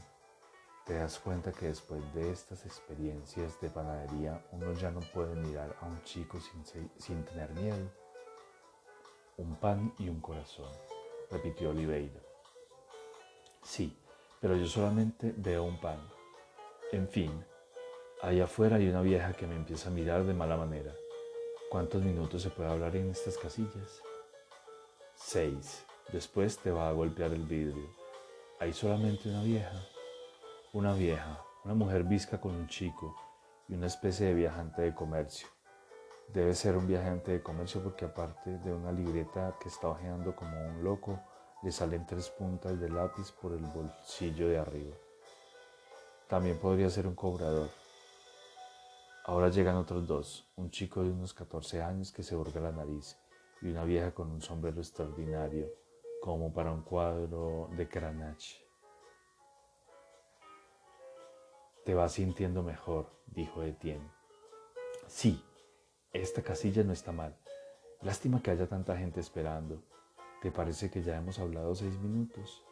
Te 0.87 0.95
das 0.95 1.19
cuenta 1.19 1.53
que 1.53 1.67
después 1.67 2.03
de 2.15 2.31
estas 2.31 2.65
experiencias 2.65 3.61
de 3.61 3.69
panadería 3.69 4.47
uno 4.53 4.73
ya 4.73 4.91
no 4.91 5.01
puede 5.13 5.35
mirar 5.35 5.77
a 5.81 5.87
un 5.87 6.03
chico 6.03 6.39
sin, 6.41 7.25
tener 7.25 7.51
miedo. 7.51 7.91
Un 9.37 9.57
pan 9.57 9.93
y 9.99 10.09
un 10.09 10.21
corazón, 10.21 10.71
repitió 11.31 11.71
Oliveira. 11.71 12.21
Sí, 13.67 13.99
pero 14.41 14.57
yo 14.57 14.67
solamente 14.69 15.35
veo 15.37 15.65
un 15.65 15.81
pan. 15.81 15.99
En 16.93 17.09
fin, 17.09 17.33
allá 18.23 18.45
afuera 18.45 18.77
hay 18.77 18.89
una 18.89 19.03
vieja 19.03 19.33
que 19.33 19.45
me 19.49 19.57
empieza 19.57 19.89
a 19.89 19.93
mirar 19.93 20.23
de 20.23 20.35
mala 20.35 20.57
manera. 20.57 20.95
¿Cuántos 21.69 22.01
minutos 22.01 22.43
se 22.43 22.51
puede 22.51 22.71
hablar 22.71 22.95
en 22.95 23.11
estas 23.11 23.37
casillas? 23.37 24.03
Seis. 25.17 25.85
Después 26.13 26.59
te 26.59 26.71
va 26.71 26.89
a 26.89 26.93
golpear 26.93 27.33
el 27.33 27.43
vidrio. 27.43 27.91
Hay 28.61 28.73
solamente 28.73 29.29
una 29.29 29.43
vieja. 29.43 29.85
Una 30.73 30.95
vieja, 30.95 31.45
una 31.65 31.75
mujer 31.75 32.05
visca 32.05 32.41
con 32.41 32.55
un 32.55 32.69
chico 32.69 33.17
y 33.69 33.75
una 33.75 33.89
especie 33.89 34.29
de 34.29 34.35
viajante 34.35 34.83
de 34.83 34.95
comercio. 34.95 35.49
Debe 36.33 36.55
ser 36.55 36.77
un 36.77 36.87
viajante 36.87 37.33
de 37.33 37.43
comercio 37.43 37.83
porque 37.83 38.05
aparte 38.05 38.59
de 38.59 38.73
una 38.73 38.93
libreta 38.93 39.57
que 39.61 39.69
está 39.69 39.89
ojeando 39.89 40.37
como 40.37 40.57
un 40.69 40.85
loco, 40.85 41.19
le 41.63 41.73
salen 41.73 42.07
tres 42.07 42.29
puntas 42.31 42.79
de 42.79 42.89
lápiz 42.89 43.33
por 43.33 43.53
el 43.53 43.65
bolsillo 43.67 44.49
de 44.49 44.59
arriba. 44.59 44.95
También 46.29 46.59
podría 46.59 46.91
ser 46.91 47.07
un 47.07 47.15
cobrador. 47.15 47.69
Ahora 49.25 49.49
llegan 49.49 49.77
otros 49.77 50.07
dos, 50.07 50.49
un 50.57 50.71
chico 50.71 51.03
de 51.03 51.11
unos 51.11 51.35
14 51.35 51.83
años 51.83 52.13
que 52.13 52.23
se 52.23 52.37
borga 52.37 52.61
la 52.61 52.73
nariz 52.73 53.17
y 53.61 53.69
una 53.69 53.85
vieja 53.85 54.13
con 54.13 54.31
un 54.31 54.41
sombrero 54.41 54.81
extraordinario 54.81 55.69
como 56.21 56.53
para 56.53 56.73
un 56.73 56.83
cuadro 56.83 57.69
de 57.77 57.89
Cranach. 57.89 58.45
Te 61.85 61.95
vas 61.95 62.13
sintiendo 62.13 62.63
mejor, 62.63 63.11
dijo 63.27 63.63
Etienne. 63.63 64.11
Sí, 65.07 65.43
esta 66.13 66.43
casilla 66.43 66.83
no 66.83 66.93
está 66.93 67.13
mal. 67.13 67.37
Lástima 68.03 68.43
que 68.43 68.51
haya 68.51 68.69
tanta 68.69 68.97
gente 68.97 69.21
esperando. 69.21 69.83
¿Te 70.41 70.51
parece 70.51 70.91
que 70.91 71.03
ya 71.03 71.17
hemos 71.17 71.39
hablado 71.39 71.75
seis 71.75 71.99
minutos? 71.99 72.63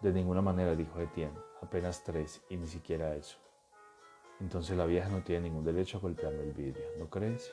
De 0.00 0.12
ninguna 0.12 0.40
manera, 0.40 0.76
dijo 0.76 1.00
Etienne, 1.00 1.36
apenas 1.60 2.04
tres 2.04 2.40
y 2.48 2.56
ni 2.56 2.66
siquiera 2.66 3.16
eso. 3.16 3.36
Entonces 4.40 4.76
la 4.76 4.86
vieja 4.86 5.08
no 5.08 5.22
tiene 5.24 5.48
ningún 5.48 5.64
derecho 5.64 5.98
a 5.98 6.00
golpearme 6.00 6.44
el 6.44 6.52
vidrio, 6.52 6.86
¿no 6.98 7.10
crees? 7.10 7.52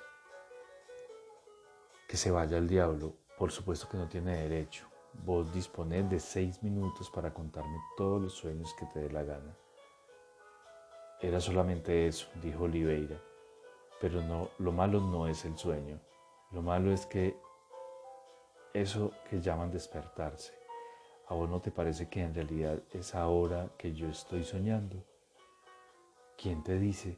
Que 2.08 2.18
se 2.18 2.30
vaya 2.30 2.58
al 2.58 2.68
diablo, 2.68 3.14
por 3.40 3.52
supuesto 3.52 3.90
que 3.90 3.98
no 3.98 4.08
tiene 4.08 4.44
derecho. 4.44 4.86
Vos 5.26 5.52
disponés 5.52 6.08
de 6.10 6.20
seis 6.20 6.62
minutos 6.62 7.10
para 7.10 7.34
contarme 7.34 7.80
todos 7.98 8.22
los 8.22 8.34
sueños 8.34 8.76
que 8.78 8.86
te 8.86 9.00
dé 9.00 9.12
la 9.12 9.24
gana. 9.24 9.58
Era 11.20 11.40
solamente 11.40 12.08
eso, 12.08 12.28
dijo 12.44 12.66
Oliveira. 12.66 13.20
Pero 14.00 14.22
no, 14.22 14.50
lo 14.60 14.72
malo 14.72 15.00
no 15.00 15.28
es 15.28 15.46
el 15.46 15.58
sueño. 15.58 16.00
Lo 16.52 16.62
malo 16.62 16.92
es 16.92 17.08
que 17.08 17.36
eso 18.76 19.14
que 19.30 19.40
llaman 19.40 19.72
despertarse. 19.72 20.54
¿A 21.28 21.34
vos 21.34 21.50
no 21.50 21.62
te 21.62 21.72
parece 21.72 22.10
que 22.10 22.22
en 22.22 22.36
realidad 22.36 22.84
es 22.92 23.16
ahora 23.16 23.70
que 23.78 23.94
yo 23.94 24.10
estoy 24.10 24.44
soñando? 24.44 25.02
¿Quién 26.38 26.62
te 26.62 26.78
dice? 26.78 27.18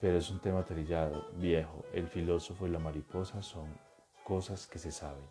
Pero 0.00 0.16
es 0.16 0.30
un 0.30 0.40
tema 0.40 0.64
trillado, 0.64 1.28
viejo. 1.34 1.84
El 1.92 2.08
filósofo 2.08 2.66
y 2.66 2.70
la 2.70 2.78
mariposa 2.78 3.42
son 3.42 3.78
cosas 4.24 4.66
que 4.66 4.78
se 4.78 4.90
saben. 4.90 5.28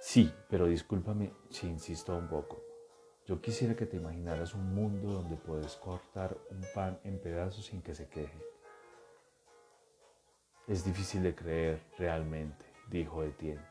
Sí, 0.00 0.32
pero 0.48 0.66
discúlpame 0.66 1.32
si 1.50 1.66
insisto 1.66 2.16
un 2.16 2.28
poco. 2.28 2.62
Yo 3.26 3.42
quisiera 3.42 3.76
que 3.76 3.86
te 3.86 3.98
imaginaras 3.98 4.54
un 4.54 4.74
mundo 4.74 5.12
donde 5.12 5.36
puedes 5.36 5.76
cortar 5.76 6.36
un 6.50 6.64
pan 6.74 6.98
en 7.04 7.18
pedazos 7.18 7.66
sin 7.66 7.82
que 7.82 7.94
se 7.94 8.08
queje. 8.08 8.38
Es 10.66 10.84
difícil 10.84 11.22
de 11.22 11.34
creer 11.34 11.82
realmente, 11.98 12.65
dijo 12.88 13.22
Etienne. 13.22 13.64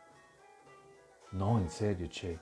No, 1.32 1.60
en 1.60 1.70
serio, 1.70 2.08
Che. 2.08 2.40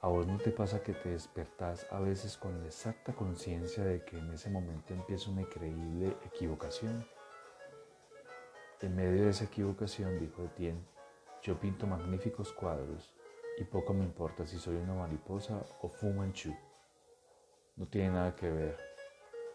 ¿A 0.00 0.08
vos 0.08 0.26
no 0.26 0.36
te 0.36 0.50
pasa 0.50 0.82
que 0.82 0.94
te 0.94 1.10
despertás 1.10 1.86
a 1.92 2.00
veces 2.00 2.36
con 2.36 2.58
la 2.58 2.66
exacta 2.66 3.12
conciencia 3.12 3.84
de 3.84 4.04
que 4.04 4.18
en 4.18 4.32
ese 4.32 4.50
momento 4.50 4.92
empieza 4.92 5.30
una 5.30 5.42
increíble 5.42 6.16
equivocación? 6.24 7.06
En 8.80 8.96
medio 8.96 9.22
de 9.22 9.30
esa 9.30 9.44
equivocación, 9.44 10.18
dijo 10.18 10.42
Etienne, 10.42 10.84
yo 11.40 11.58
pinto 11.60 11.86
magníficos 11.86 12.52
cuadros 12.52 13.14
y 13.58 13.64
poco 13.64 13.94
me 13.94 14.02
importa 14.02 14.44
si 14.44 14.58
soy 14.58 14.74
una 14.74 14.94
mariposa 14.94 15.62
o 15.82 15.88
Fu 15.88 16.12
Manchu. 16.12 16.52
No 17.76 17.86
tiene 17.86 18.10
nada 18.10 18.34
que 18.34 18.50
ver. 18.50 18.76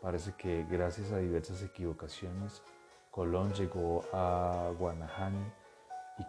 Parece 0.01 0.33
que 0.37 0.65
gracias 0.69 1.11
a 1.11 1.17
diversas 1.17 1.61
equivocaciones, 1.61 2.63
Colón 3.11 3.51
llegó 3.53 4.03
a 4.13 4.71
Guanahani 4.77 5.51
y 6.17 6.25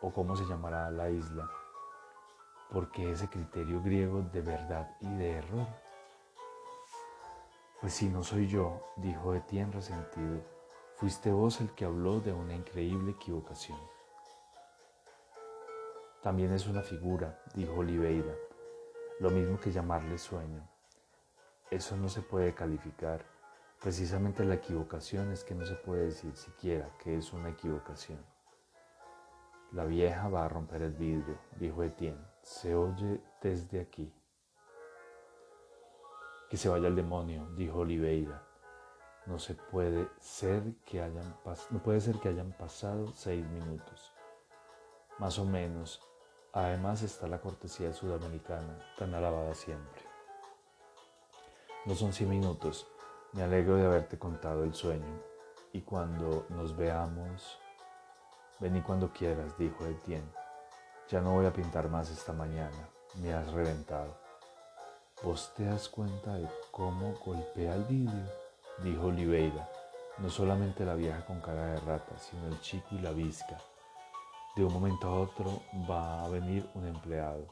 o 0.00 0.12
cómo 0.12 0.36
se 0.36 0.44
llamará 0.44 0.90
la 0.90 1.10
isla. 1.10 1.48
Porque 2.70 3.10
ese 3.12 3.28
criterio 3.28 3.82
griego 3.82 4.22
de 4.22 4.42
verdad 4.42 4.96
y 5.00 5.08
de 5.14 5.32
error. 5.38 5.66
Pues 7.80 7.94
si 7.94 8.08
no 8.08 8.22
soy 8.22 8.48
yo, 8.48 8.82
dijo 8.96 9.34
Etienne 9.34 9.72
resentido, 9.72 10.40
fuiste 10.96 11.30
vos 11.30 11.60
el 11.60 11.70
que 11.74 11.84
habló 11.84 12.20
de 12.20 12.32
una 12.32 12.54
increíble 12.54 13.12
equivocación. 13.12 13.78
También 16.22 16.52
es 16.52 16.66
una 16.66 16.82
figura, 16.82 17.40
dijo 17.54 17.74
Oliveira, 17.74 18.34
lo 19.20 19.30
mismo 19.30 19.58
que 19.60 19.70
llamarle 19.70 20.18
sueño. 20.18 20.68
Eso 21.70 21.96
no 21.96 22.08
se 22.08 22.22
puede 22.22 22.54
calificar. 22.54 23.24
Precisamente 23.80 24.44
la 24.44 24.56
equivocación 24.56 25.30
es 25.30 25.44
que 25.44 25.54
no 25.54 25.64
se 25.64 25.74
puede 25.74 26.06
decir 26.06 26.34
siquiera 26.34 26.90
que 26.98 27.16
es 27.16 27.32
una 27.32 27.50
equivocación. 27.50 28.18
La 29.72 29.84
vieja 29.84 30.28
va 30.28 30.44
a 30.44 30.48
romper 30.48 30.82
el 30.82 30.92
vidrio, 30.92 31.38
dijo 31.58 31.82
Etienne. 31.82 32.24
Se 32.42 32.74
oye 32.74 33.20
desde 33.42 33.80
aquí. 33.80 34.12
Que 36.48 36.56
se 36.56 36.68
vaya 36.68 36.88
el 36.88 36.96
demonio, 36.96 37.46
dijo 37.56 37.80
Oliveira. 37.80 38.42
No 39.26 39.38
se 39.38 39.54
puede 39.54 40.08
ser 40.20 40.62
que 40.86 41.02
hayan 41.02 41.36
no 41.70 41.82
puede 41.82 42.00
ser 42.00 42.18
que 42.18 42.30
hayan 42.30 42.52
pasado 42.52 43.12
seis 43.12 43.44
minutos. 43.46 44.12
Más 45.18 45.38
o 45.38 45.44
menos 45.44 46.00
Además 46.52 47.02
está 47.02 47.28
la 47.28 47.40
cortesía 47.40 47.92
sudamericana, 47.92 48.78
tan 48.98 49.14
alabada 49.14 49.54
siempre. 49.54 50.02
No 51.84 51.94
son 51.94 52.12
cien 52.12 52.30
minutos, 52.30 52.88
me 53.32 53.42
alegro 53.42 53.76
de 53.76 53.86
haberte 53.86 54.18
contado 54.18 54.64
el 54.64 54.74
sueño, 54.74 55.22
y 55.72 55.82
cuando 55.82 56.46
nos 56.48 56.76
veamos, 56.76 57.60
vení 58.60 58.82
cuando 58.82 59.12
quieras, 59.12 59.56
dijo 59.58 59.86
Etienne. 59.86 60.32
Ya 61.08 61.20
no 61.20 61.32
voy 61.32 61.46
a 61.46 61.52
pintar 61.52 61.88
más 61.88 62.10
esta 62.10 62.32
mañana, 62.32 62.88
me 63.16 63.32
has 63.32 63.50
reventado. 63.52 64.16
¿Vos 65.22 65.52
te 65.56 65.64
das 65.64 65.88
cuenta 65.88 66.34
de 66.34 66.48
cómo 66.70 67.14
golpea 67.24 67.74
el 67.74 67.84
vidrio? 67.84 68.26
dijo 68.82 69.06
Oliveira. 69.06 69.68
No 70.18 70.28
solamente 70.30 70.84
la 70.84 70.94
vieja 70.94 71.24
con 71.24 71.40
cara 71.40 71.66
de 71.72 71.80
rata, 71.80 72.18
sino 72.18 72.46
el 72.48 72.60
chico 72.60 72.88
y 72.92 72.98
la 72.98 73.12
visca 73.12 73.56
de 74.58 74.64
un 74.64 74.72
momento 74.72 75.06
a 75.08 75.20
otro 75.20 75.62
va 75.88 76.24
a 76.24 76.28
venir 76.28 76.68
un 76.74 76.84
empleado. 76.84 77.46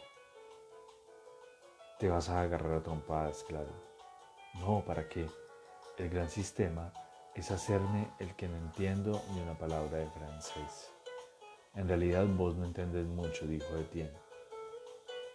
Te 2.00 2.08
vas 2.08 2.28
a 2.28 2.40
agarrar 2.40 2.72
a 2.72 2.82
trompadas, 2.82 3.44
claro. 3.44 3.70
No, 4.54 4.84
¿para 4.84 5.08
qué? 5.08 5.30
El 5.98 6.10
gran 6.10 6.28
sistema 6.28 6.92
es 7.32 7.52
hacerme 7.52 8.10
el 8.18 8.34
que 8.34 8.48
no 8.48 8.56
entiendo 8.56 9.22
ni 9.32 9.40
una 9.40 9.56
palabra 9.56 9.98
de 9.98 10.10
francés. 10.10 10.95
En 11.76 11.88
realidad 11.88 12.26
vos 12.26 12.56
no 12.56 12.64
entendés 12.64 13.06
mucho, 13.06 13.46
dijo 13.46 13.76
Etienne. 13.76 14.18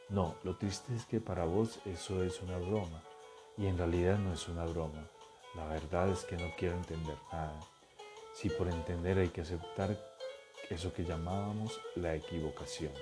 No, 0.09 0.35
lo 0.43 0.57
triste 0.57 0.93
es 0.95 1.05
que 1.05 1.21
para 1.21 1.45
vos 1.45 1.79
eso 1.85 2.23
es 2.23 2.41
una 2.41 2.57
broma, 2.57 3.03
y 3.57 3.67
en 3.67 3.77
realidad 3.77 4.17
no 4.17 4.33
es 4.33 4.47
una 4.49 4.65
broma. 4.65 5.07
La 5.55 5.67
verdad 5.67 6.09
es 6.09 6.23
que 6.23 6.35
no 6.35 6.51
quiero 6.57 6.75
entender 6.75 7.15
nada. 7.31 7.59
Si 8.33 8.49
por 8.49 8.67
entender 8.67 9.19
hay 9.19 9.29
que 9.29 9.41
aceptar 9.41 9.95
eso 10.69 10.91
que 10.93 11.03
llamábamos 11.03 11.79
la 11.95 12.15
equivocación. 12.15 12.93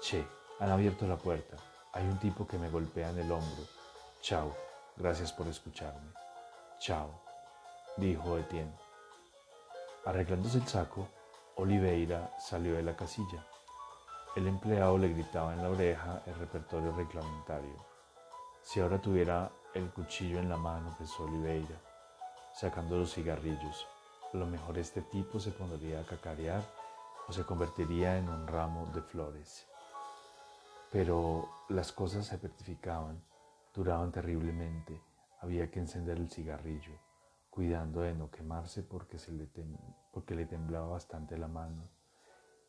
Che, 0.00 0.24
han 0.60 0.70
abierto 0.70 1.06
la 1.06 1.16
puerta. 1.16 1.56
Hay 1.92 2.04
un 2.04 2.18
tipo 2.18 2.46
que 2.46 2.58
me 2.58 2.70
golpea 2.70 3.10
en 3.10 3.18
el 3.18 3.32
hombro. 3.32 3.64
Chao, 4.20 4.54
gracias 4.96 5.32
por 5.32 5.48
escucharme. 5.48 6.12
Chao, 6.78 7.10
dijo 7.96 8.38
Etienne. 8.38 8.72
Arreglándose 10.04 10.58
el 10.58 10.68
saco, 10.68 11.08
Oliveira 11.56 12.30
salió 12.38 12.74
de 12.76 12.82
la 12.82 12.96
casilla. 12.96 13.44
El 14.36 14.46
empleado 14.46 14.96
le 14.98 15.08
gritaba 15.08 15.54
en 15.54 15.62
la 15.62 15.70
oreja 15.70 16.22
el 16.26 16.34
repertorio 16.34 16.94
reglamentario. 16.94 17.84
Si 18.62 18.80
ahora 18.80 19.00
tuviera 19.00 19.50
el 19.74 19.90
cuchillo 19.90 20.38
en 20.38 20.48
la 20.48 20.56
mano, 20.56 20.94
pensó 20.96 21.24
Oliveira, 21.24 21.80
sacando 22.54 22.96
los 22.96 23.12
cigarrillos 23.14 23.86
a 24.36 24.36
lo 24.38 24.46
mejor 24.46 24.76
este 24.76 25.02
tipo 25.02 25.38
se 25.40 25.50
pondría 25.50 26.00
a 26.00 26.04
cacarear 26.04 26.62
o 27.28 27.32
se 27.32 27.44
convertiría 27.44 28.18
en 28.18 28.28
un 28.28 28.46
ramo 28.46 28.86
de 28.94 29.00
flores. 29.00 29.66
Pero 30.92 31.48
las 31.68 31.92
cosas 31.92 32.26
se 32.26 32.36
petrificaban, 32.36 33.22
duraban 33.74 34.12
terriblemente, 34.12 35.00
había 35.40 35.70
que 35.70 35.80
encender 35.80 36.18
el 36.18 36.30
cigarrillo, 36.30 36.92
cuidando 37.56 38.02
de 38.02 38.14
no 38.14 38.30
quemarse 38.30 38.84
porque, 38.84 39.18
se 39.18 39.32
le, 39.32 39.48
porque 40.12 40.36
le 40.36 40.46
temblaba 40.46 40.86
bastante 40.86 41.36
la 41.36 41.48
mano, 41.48 41.82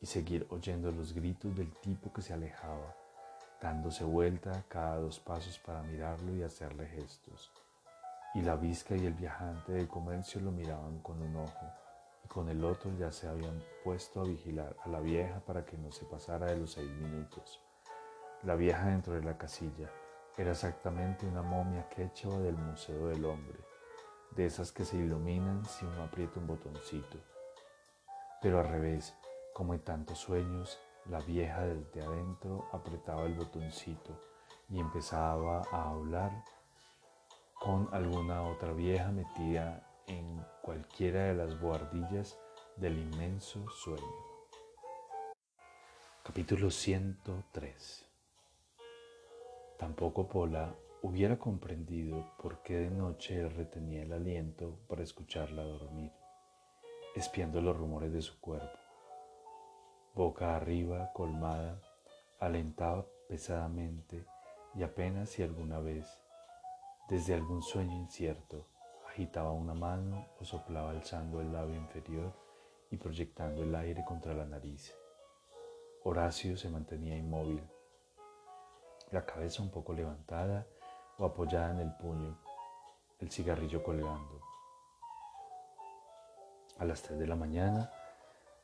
y 0.02 0.08
seguir 0.08 0.48
oyendo 0.50 0.92
los 0.92 1.14
gritos 1.14 1.56
del 1.56 1.72
tipo 1.74 2.12
que 2.12 2.24
se 2.24 2.34
alejaba, 2.34 2.96
dándose 3.62 4.04
vuelta 4.04 4.64
cada 4.68 4.96
dos 4.96 5.20
pasos 5.20 5.60
para 5.60 5.84
mirarlo 5.84 6.36
y 6.36 6.42
hacerle 6.42 6.88
gestos 6.88 7.52
y 8.38 8.42
la 8.44 8.56
visca 8.56 8.96
y 8.96 9.04
el 9.04 9.14
viajante 9.14 9.72
de 9.72 9.88
comercio 9.88 10.40
lo 10.42 10.52
miraban 10.52 11.00
con 11.00 11.20
un 11.22 11.38
ojo 11.38 11.66
y 12.24 12.28
con 12.28 12.48
el 12.50 12.64
otro 12.64 12.92
ya 12.96 13.12
se 13.12 13.28
habían 13.28 13.64
puesto 13.84 14.22
a 14.22 14.26
vigilar 14.26 14.76
a 14.84 14.90
la 14.90 15.00
vieja 15.00 15.40
para 15.40 15.66
que 15.66 15.76
no 15.76 15.92
se 15.92 16.06
pasara 16.06 16.46
de 16.46 16.58
los 16.58 16.74
seis 16.74 16.92
minutos. 16.92 17.60
La 18.44 18.56
vieja 18.56 18.86
dentro 18.86 19.14
de 19.16 19.24
la 19.24 19.40
casilla 19.40 19.90
era 20.38 20.52
exactamente 20.52 21.26
una 21.26 21.42
momia 21.42 21.90
quechua 21.90 22.38
del 22.38 22.58
Museo 22.58 23.08
del 23.08 23.26
Hombre, 23.26 23.58
de 24.32 24.46
esas 24.46 24.72
que 24.72 24.86
se 24.86 24.98
iluminan 24.98 25.66
si 25.66 25.86
uno 25.86 26.04
aprieta 26.04 26.40
un 26.40 26.48
botoncito. 26.48 27.18
Pero 28.42 28.60
al 28.60 28.70
revés, 28.70 29.16
como 29.54 29.74
en 29.74 29.82
tantos 29.82 30.20
sueños, 30.20 30.80
la 31.06 31.20
vieja 31.20 31.62
desde 31.62 32.04
adentro 32.04 32.68
apretaba 32.72 33.26
el 33.26 33.34
botoncito 33.34 34.20
y 34.70 34.80
empezaba 34.80 35.62
a 35.72 35.90
hablar 35.90 36.44
con 37.54 37.90
alguna 37.92 38.44
otra 38.44 38.74
vieja 38.74 39.12
metida 39.12 39.88
en 40.08 40.46
cualquiera 40.62 41.26
de 41.26 41.34
las 41.34 41.60
buhardillas 41.60 42.38
del 42.76 42.98
inmenso 43.00 43.68
sueño. 43.70 44.28
Capítulo 46.24 46.70
103 46.70 48.06
Tampoco 49.78 50.28
Pola 50.28 50.76
hubiera 51.04 51.38
comprendido 51.38 52.34
por 52.42 52.64
qué 52.64 52.78
de 52.78 52.90
noche 52.90 53.48
retenía 53.50 54.04
el 54.04 54.14
aliento 54.14 54.80
para 54.88 55.04
escucharla 55.04 55.64
dormir. 55.64 56.12
espiando 57.16 57.62
los 57.62 57.76
rumores 57.76 58.14
de 58.14 58.22
su 58.22 58.40
cuerpo. 58.40 58.78
Boca 60.14 60.56
arriba, 60.56 61.12
colmada, 61.14 61.82
alentaba 62.40 63.08
pesadamente 63.28 64.24
y 64.76 64.84
apenas 64.84 65.30
si 65.30 65.42
alguna 65.42 65.80
vez, 65.80 66.06
desde 67.10 67.34
algún 67.34 67.64
sueño 67.64 67.96
incierto, 67.96 68.68
agitaba 69.08 69.52
una 69.52 69.74
mano 69.74 70.28
o 70.40 70.46
soplaba 70.46 70.92
alzando 70.92 71.42
el 71.42 71.52
labio 71.52 71.76
inferior 71.76 72.34
y 72.92 72.98
proyectando 72.98 73.64
el 73.64 73.74
aire 73.74 74.06
contra 74.06 74.36
la 74.36 74.46
nariz. 74.46 74.94
Horacio 76.04 76.56
se 76.56 76.70
mantenía 76.70 77.18
inmóvil, 77.18 77.64
la 79.12 79.26
cabeza 79.26 79.64
un 79.64 79.72
poco 79.72 79.94
levantada 79.94 80.68
o 81.18 81.26
apoyada 81.26 81.72
en 81.72 81.80
el 81.80 81.94
puño, 81.96 82.38
el 83.20 83.32
cigarrillo 83.32 83.84
colgando. 83.84 84.42
A 86.78 86.86
las 86.86 87.02
tres 87.02 87.18
de 87.18 87.28
la 87.28 87.36
mañana, 87.36 87.92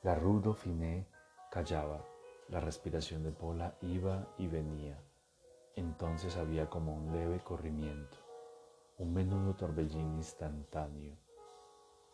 la 0.04 0.16
rudo 0.16 0.54
Finé 0.54 1.08
callaba, 1.50 2.06
la 2.50 2.60
respiración 2.60 3.24
de 3.24 3.32
Pola 3.32 3.76
iba 3.82 4.28
y 4.38 4.48
venía. 4.48 5.02
Entonces 5.76 6.38
había 6.38 6.70
como 6.70 6.94
un 6.94 7.12
leve 7.12 7.40
corrimiento, 7.44 8.18
un 9.00 9.14
menudo 9.14 9.56
torbellín 9.56 10.14
instantáneo, 10.18 11.18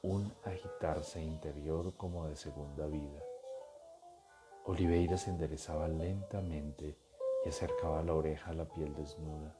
un 0.01 0.33
agitarse 0.45 1.21
interior 1.21 1.93
como 1.97 2.27
de 2.27 2.37
segunda 2.37 2.87
vida. 2.87 3.21
Oliveira 4.63 5.17
se 5.17 5.31
enderezaba 5.31 5.89
lentamente 5.89 6.97
y 7.43 7.49
acercaba 7.49 8.01
la 8.03 8.13
oreja 8.13 8.51
a 8.51 8.53
la 8.53 8.65
piel 8.65 8.95
desnuda. 8.95 9.58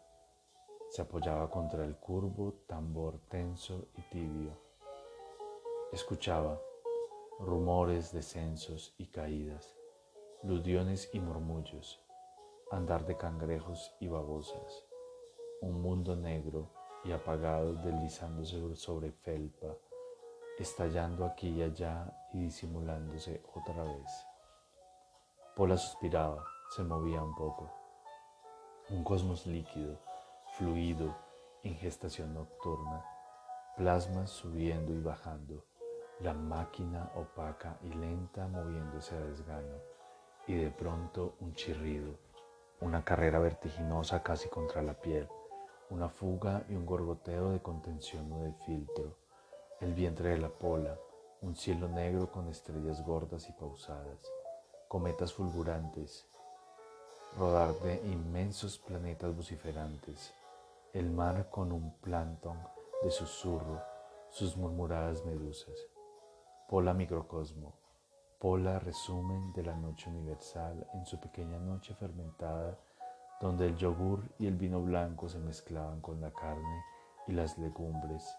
Se 0.90 1.04
apoyaba 1.04 1.52
contra 1.52 1.86
el 1.86 1.96
curvo 1.98 2.54
tambor 2.66 3.20
tenso 3.30 3.90
y 3.96 4.02
tibio. 4.10 4.58
Escuchaba 5.92 6.60
rumores, 7.40 8.12
descensos 8.12 8.96
y 8.98 9.06
caídas, 9.06 9.78
ludiones 10.42 11.10
y 11.14 11.20
murmullos, 11.20 12.02
andar 12.72 13.06
de 13.06 13.16
cangrejos 13.18 13.96
y 14.00 14.08
babosas, 14.08 14.84
un 15.62 15.80
mundo 15.80 16.16
negro 16.16 16.72
y 17.04 17.12
apagado 17.12 17.76
deslizándose 17.76 18.76
sobre 18.76 19.12
felpa, 19.12 19.76
estallando 20.58 21.24
aquí 21.24 21.50
y 21.50 21.62
allá 21.62 22.12
y 22.34 22.40
disimulándose 22.46 23.44
otra 23.54 23.84
vez. 23.84 24.26
Pola 25.56 25.78
suspiraba, 25.78 26.44
se 26.76 26.84
movía 26.84 27.22
un 27.22 27.36
poco. 27.36 27.70
Un 28.90 29.04
cosmos 29.04 29.46
líquido, 29.46 30.00
fluido, 30.60 31.16
en 31.64 31.76
gestación 31.76 32.34
nocturna, 32.34 33.06
plasmas 33.78 34.30
subiendo 34.30 34.94
y 34.94 35.00
bajando, 35.00 35.64
la 36.20 36.34
máquina 36.34 37.10
opaca 37.16 37.78
y 37.82 37.94
lenta 37.94 38.46
moviéndose 38.46 39.16
a 39.16 39.22
desgano, 39.22 39.78
y 40.48 40.56
de 40.56 40.70
pronto 40.70 41.36
un 41.40 41.54
chirrido, 41.54 42.12
una 42.82 43.06
carrera 43.06 43.40
vertiginosa 43.40 44.22
casi 44.22 44.50
contra 44.50 44.82
la 44.82 44.96
piel, 44.96 45.30
una 45.92 46.10
fuga 46.10 46.66
y 46.68 46.76
un 46.76 46.86
gorgoteo 46.86 47.52
de 47.52 47.62
contención 47.62 48.30
o 48.34 48.44
de 48.44 48.52
filtro, 48.66 49.16
el 49.80 49.94
vientre 49.94 50.32
de 50.32 50.40
la 50.40 50.50
pola, 50.50 51.00
un 51.42 51.56
cielo 51.56 51.88
negro 51.88 52.30
con 52.30 52.50
estrellas 52.50 53.02
gordas 53.06 53.48
y 53.48 53.54
pausadas, 53.54 54.30
cometas 54.90 55.32
fulgurantes, 55.32 56.26
rodar 57.38 57.74
de 57.76 57.96
inmensos 58.08 58.78
planetas 58.78 59.34
vociferantes, 59.34 60.34
el 60.94 61.12
mar 61.12 61.50
con 61.52 61.72
un 61.72 61.94
plantón 62.00 62.58
de 63.04 63.12
susurro, 63.12 63.80
sus 64.30 64.58
murmuradas 64.58 65.24
medusas. 65.24 65.78
Pola 66.68 66.94
microcosmo, 66.94 67.74
Pola 68.40 68.80
resumen 68.80 69.54
de 69.54 69.64
la 69.64 69.76
noche 69.76 70.10
universal 70.10 70.88
en 70.94 71.06
su 71.06 71.20
pequeña 71.20 71.60
noche 71.60 71.94
fermentada, 71.94 72.78
donde 73.40 73.68
el 73.68 73.76
yogur 73.76 74.24
y 74.40 74.48
el 74.48 74.56
vino 74.56 74.82
blanco 74.82 75.30
se 75.30 75.40
mezclaban 75.40 76.02
con 76.02 76.22
la 76.22 76.32
carne 76.32 76.84
y 77.28 77.34
las 77.34 77.58
legumbres, 77.58 78.36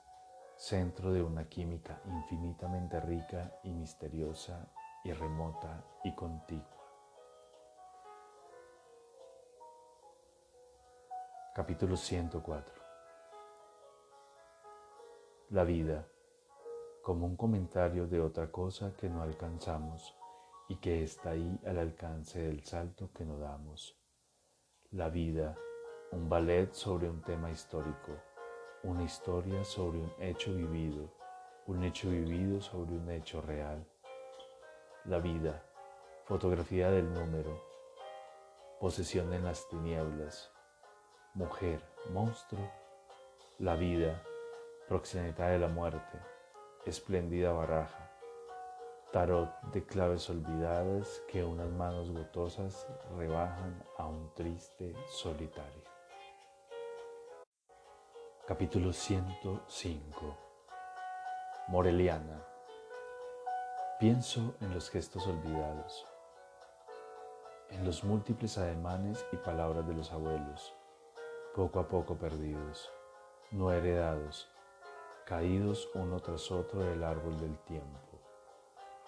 centro 0.56 1.12
de 1.12 1.22
una 1.22 1.48
química 1.48 2.00
infinitamente 2.06 2.98
rica 3.00 3.52
y 3.62 3.70
misteriosa 3.70 4.66
y 5.04 5.12
remota 5.12 5.84
y 6.02 6.14
contigua. 6.14 6.79
Capítulo 11.54 11.96
104 11.96 12.74
La 15.50 15.64
vida 15.64 16.06
como 17.02 17.26
un 17.26 17.36
comentario 17.36 18.06
de 18.06 18.20
otra 18.20 18.50
cosa 18.50 18.94
que 18.96 19.08
no 19.08 19.22
alcanzamos 19.22 20.14
y 20.68 20.76
que 20.76 21.02
está 21.02 21.30
ahí 21.30 21.58
al 21.66 21.78
alcance 21.78 22.40
del 22.40 22.64
salto 22.64 23.10
que 23.12 23.24
no 23.24 23.38
damos. 23.38 23.98
La 24.90 25.08
vida, 25.08 25.56
un 26.12 26.28
ballet 26.28 26.72
sobre 26.72 27.08
un 27.08 27.22
tema 27.22 27.50
histórico, 27.50 28.12
una 28.84 29.02
historia 29.02 29.64
sobre 29.64 29.98
un 29.98 30.12
hecho 30.20 30.54
vivido, 30.54 31.12
un 31.66 31.82
hecho 31.84 32.10
vivido 32.10 32.60
sobre 32.60 32.92
un 32.92 33.10
hecho 33.10 33.40
real 33.42 33.86
la 35.06 35.18
vida, 35.18 35.64
fotografía 36.26 36.90
del 36.90 37.10
número, 37.10 37.58
posesión 38.78 39.32
en 39.32 39.44
las 39.44 39.66
tinieblas, 39.68 40.49
mujer, 41.34 41.80
monstruo, 42.10 42.68
la 43.58 43.76
vida, 43.76 44.22
proxeneta 44.88 45.48
de 45.48 45.58
la 45.58 45.68
muerte, 45.68 46.18
espléndida 46.86 47.52
baraja, 47.52 48.10
tarot 49.12 49.50
de 49.72 49.84
claves 49.84 50.28
olvidadas 50.28 51.22
que 51.28 51.44
unas 51.44 51.70
manos 51.70 52.10
gotosas 52.10 52.86
rebajan 53.16 53.84
a 53.98 54.06
un 54.06 54.34
triste 54.34 54.94
solitario. 55.08 55.84
Capítulo 58.46 58.92
105 58.92 60.36
Moreliana 61.68 62.44
Pienso 64.00 64.56
en 64.60 64.74
los 64.74 64.90
gestos 64.90 65.26
olvidados, 65.26 66.06
en 67.68 67.84
los 67.84 68.02
múltiples 68.02 68.58
ademanes 68.58 69.24
y 69.30 69.36
palabras 69.36 69.86
de 69.86 69.94
los 69.94 70.10
abuelos, 70.10 70.74
poco 71.54 71.80
a 71.80 71.88
poco 71.88 72.16
perdidos, 72.16 72.92
no 73.50 73.72
heredados, 73.72 74.48
caídos 75.26 75.88
uno 75.94 76.20
tras 76.20 76.50
otro 76.50 76.80
del 76.80 77.02
árbol 77.02 77.38
del 77.40 77.58
tiempo. 77.60 78.20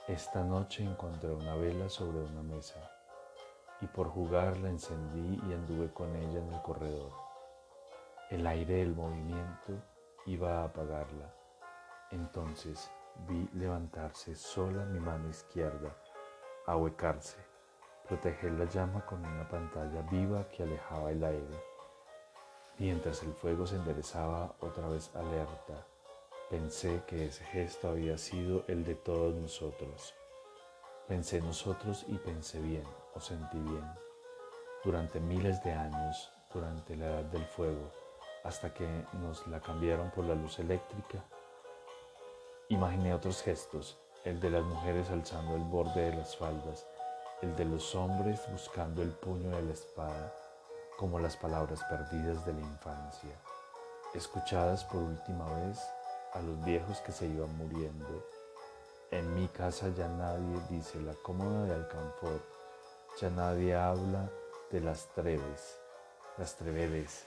Esta 0.09 0.43
noche 0.43 0.85
encontré 0.85 1.31
una 1.31 1.55
vela 1.55 1.89
sobre 1.89 2.21
una 2.21 2.43
mesa 2.43 2.91
y 3.81 3.87
por 3.87 4.09
jugar 4.09 4.59
la 4.59 4.69
encendí 4.69 5.41
y 5.49 5.53
anduve 5.53 5.93
con 5.93 6.15
ella 6.17 6.41
en 6.41 6.53
el 6.53 6.63
corredor. 6.63 7.13
El 8.31 8.47
aire 8.47 8.77
del 8.77 8.95
movimiento 8.95 9.73
iba 10.27 10.61
a 10.61 10.65
apagarla. 10.65 11.35
Entonces, 12.11 12.91
Vi 13.29 13.49
levantarse 13.53 14.35
sola 14.35 14.85
mi 14.87 14.99
mano 14.99 15.29
izquierda, 15.29 15.95
ahuecarse, 16.67 17.39
proteger 18.09 18.53
la 18.53 18.65
llama 18.65 19.05
con 19.07 19.25
una 19.25 19.47
pantalla 19.49 20.01
viva 20.11 20.49
que 20.49 20.63
alejaba 20.63 21.11
el 21.13 21.23
aire. 21.23 21.72
Mientras 22.79 23.23
el 23.23 23.33
fuego 23.35 23.67
se 23.67 23.77
enderezaba 23.77 24.55
otra 24.61 24.89
vez 24.89 25.11
alerta, 25.15 25.87
pensé 26.51 27.03
que 27.07 27.27
ese 27.27 27.45
gesto 27.45 27.89
había 27.89 28.19
sido 28.19 28.65
el 28.69 28.85
de 28.85 28.95
todos 28.95 29.35
nosotros. 29.35 30.15
Pensé 31.07 31.41
nosotros 31.41 32.05
y 32.09 32.17
pensé 32.19 32.61
bien, 32.61 32.85
o 33.15 33.21
sentí 33.21 33.59
bien. 33.59 33.85
Durante 34.85 35.21
miles 35.21 35.63
de 35.63 35.73
años, 35.73 36.31
durante 36.53 36.97
la 36.97 37.07
edad 37.07 37.25
del 37.25 37.45
fuego, 37.45 37.91
hasta 38.45 38.73
que 38.75 38.89
nos 39.13 39.47
la 39.47 39.61
cambiaron 39.61 40.11
por 40.11 40.25
la 40.25 40.35
luz 40.35 40.59
eléctrica, 40.59 41.25
Imaginé 42.73 43.13
otros 43.13 43.43
gestos, 43.43 43.99
el 44.25 44.41
de 44.41 44.49
las 44.49 44.65
mujeres 44.65 45.11
alzando 45.11 45.57
el 45.57 45.63
borde 45.63 46.11
de 46.11 46.17
las 46.17 46.35
faldas, 46.35 46.87
el 47.43 47.55
de 47.55 47.67
los 47.67 47.95
hombres 47.95 48.41
buscando 48.51 49.03
el 49.03 49.11
puño 49.11 49.51
de 49.51 49.61
la 49.61 49.73
espada, 49.73 50.35
como 51.03 51.19
las 51.19 51.37
palabras 51.37 51.83
perdidas 51.91 52.47
de 52.47 52.53
la 52.53 52.61
infancia, 52.61 53.35
escuchadas 54.15 54.85
por 54.85 55.03
última 55.03 55.53
vez 55.53 55.85
a 56.33 56.41
los 56.41 56.65
viejos 56.65 57.01
que 57.01 57.11
se 57.11 57.27
iban 57.27 57.57
muriendo. 57.57 58.25
En 59.11 59.35
mi 59.35 59.49
casa 59.49 59.89
ya 59.97 60.07
nadie 60.07 60.61
dice 60.71 61.01
la 61.01 61.15
cómoda 61.15 61.65
de 61.65 61.75
Alcanfor, 61.75 62.41
ya 63.21 63.31
nadie 63.31 63.75
habla 63.75 64.31
de 64.71 64.81
las 64.81 65.09
treves, 65.09 65.81
las 66.39 66.55
trevedes, 66.55 67.27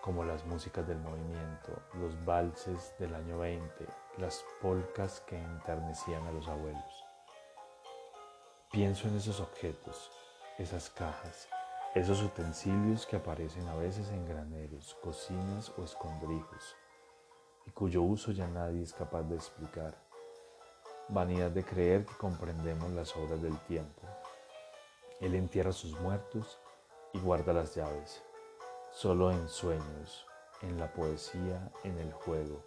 como 0.00 0.24
las 0.24 0.42
músicas 0.46 0.88
del 0.88 1.00
movimiento, 1.00 1.82
los 2.00 2.24
valses 2.24 2.94
del 2.98 3.14
año 3.14 3.38
20, 3.38 3.86
las 4.16 4.42
polcas 4.62 5.20
que 5.26 5.36
enternecían 5.36 6.26
a 6.26 6.32
los 6.32 6.48
abuelos. 6.48 7.04
Pienso 8.72 9.08
en 9.08 9.18
esos 9.18 9.40
objetos, 9.40 10.10
esas 10.58 10.88
cajas, 10.88 11.48
esos 11.94 12.22
utensilios 12.22 13.06
que 13.06 13.14
aparecen 13.14 13.68
a 13.68 13.76
veces 13.76 14.08
en 14.08 14.26
graneros, 14.26 14.96
cocinas 15.00 15.72
o 15.78 15.84
escondrijos, 15.84 16.74
y 17.66 17.70
cuyo 17.70 18.02
uso 18.02 18.32
ya 18.32 18.48
nadie 18.48 18.82
es 18.82 18.92
capaz 18.92 19.22
de 19.22 19.36
explicar. 19.36 19.94
vanidad 21.08 21.50
de 21.50 21.62
creer 21.62 22.06
que 22.06 22.16
comprendemos 22.16 22.90
las 22.92 23.14
obras 23.14 23.40
del 23.42 23.58
tiempo. 23.66 24.02
Él 25.20 25.34
entierra 25.34 25.72
sus 25.72 26.00
muertos 26.00 26.58
y 27.12 27.20
guarda 27.20 27.52
las 27.52 27.74
llaves. 27.74 28.22
Solo 28.90 29.30
en 29.30 29.48
sueños, 29.48 30.26
en 30.62 30.80
la 30.80 30.90
poesía, 30.92 31.70
en 31.84 31.98
el 31.98 32.10
juego, 32.12 32.64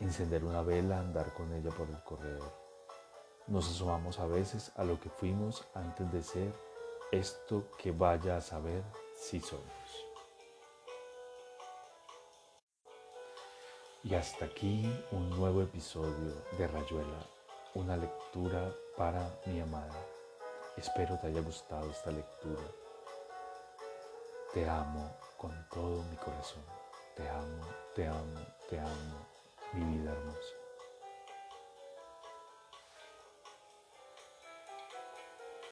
encender 0.00 0.44
una 0.44 0.62
vela, 0.62 0.98
andar 0.98 1.32
con 1.34 1.52
ella 1.52 1.70
por 1.70 1.88
el 1.90 2.02
corredor. 2.02 2.52
Nos 3.46 3.68
asomamos 3.68 4.18
a 4.18 4.26
veces 4.26 4.72
a 4.76 4.84
lo 4.84 4.98
que 4.98 5.10
fuimos 5.10 5.64
antes 5.74 6.10
de 6.10 6.22
ser 6.22 6.52
esto 7.14 7.70
que 7.78 7.92
vaya 7.92 8.36
a 8.36 8.40
saber 8.40 8.82
si 9.16 9.40
somos. 9.40 9.64
Y 14.02 14.14
hasta 14.14 14.44
aquí 14.44 14.92
un 15.12 15.30
nuevo 15.30 15.62
episodio 15.62 16.34
de 16.58 16.66
Rayuela, 16.66 17.26
una 17.74 17.96
lectura 17.96 18.70
para 18.96 19.40
mi 19.46 19.60
amada. 19.60 20.06
Espero 20.76 21.18
te 21.18 21.28
haya 21.28 21.40
gustado 21.40 21.90
esta 21.90 22.10
lectura. 22.10 22.62
Te 24.52 24.68
amo 24.68 25.16
con 25.38 25.52
todo 25.70 26.02
mi 26.04 26.16
corazón. 26.16 26.64
Te 27.16 27.28
amo, 27.28 27.62
te 27.94 28.06
amo, 28.06 28.40
te 28.68 28.78
amo, 28.78 29.26
mi 29.72 29.98
vida 29.98 30.12
hermosa. 30.12 30.63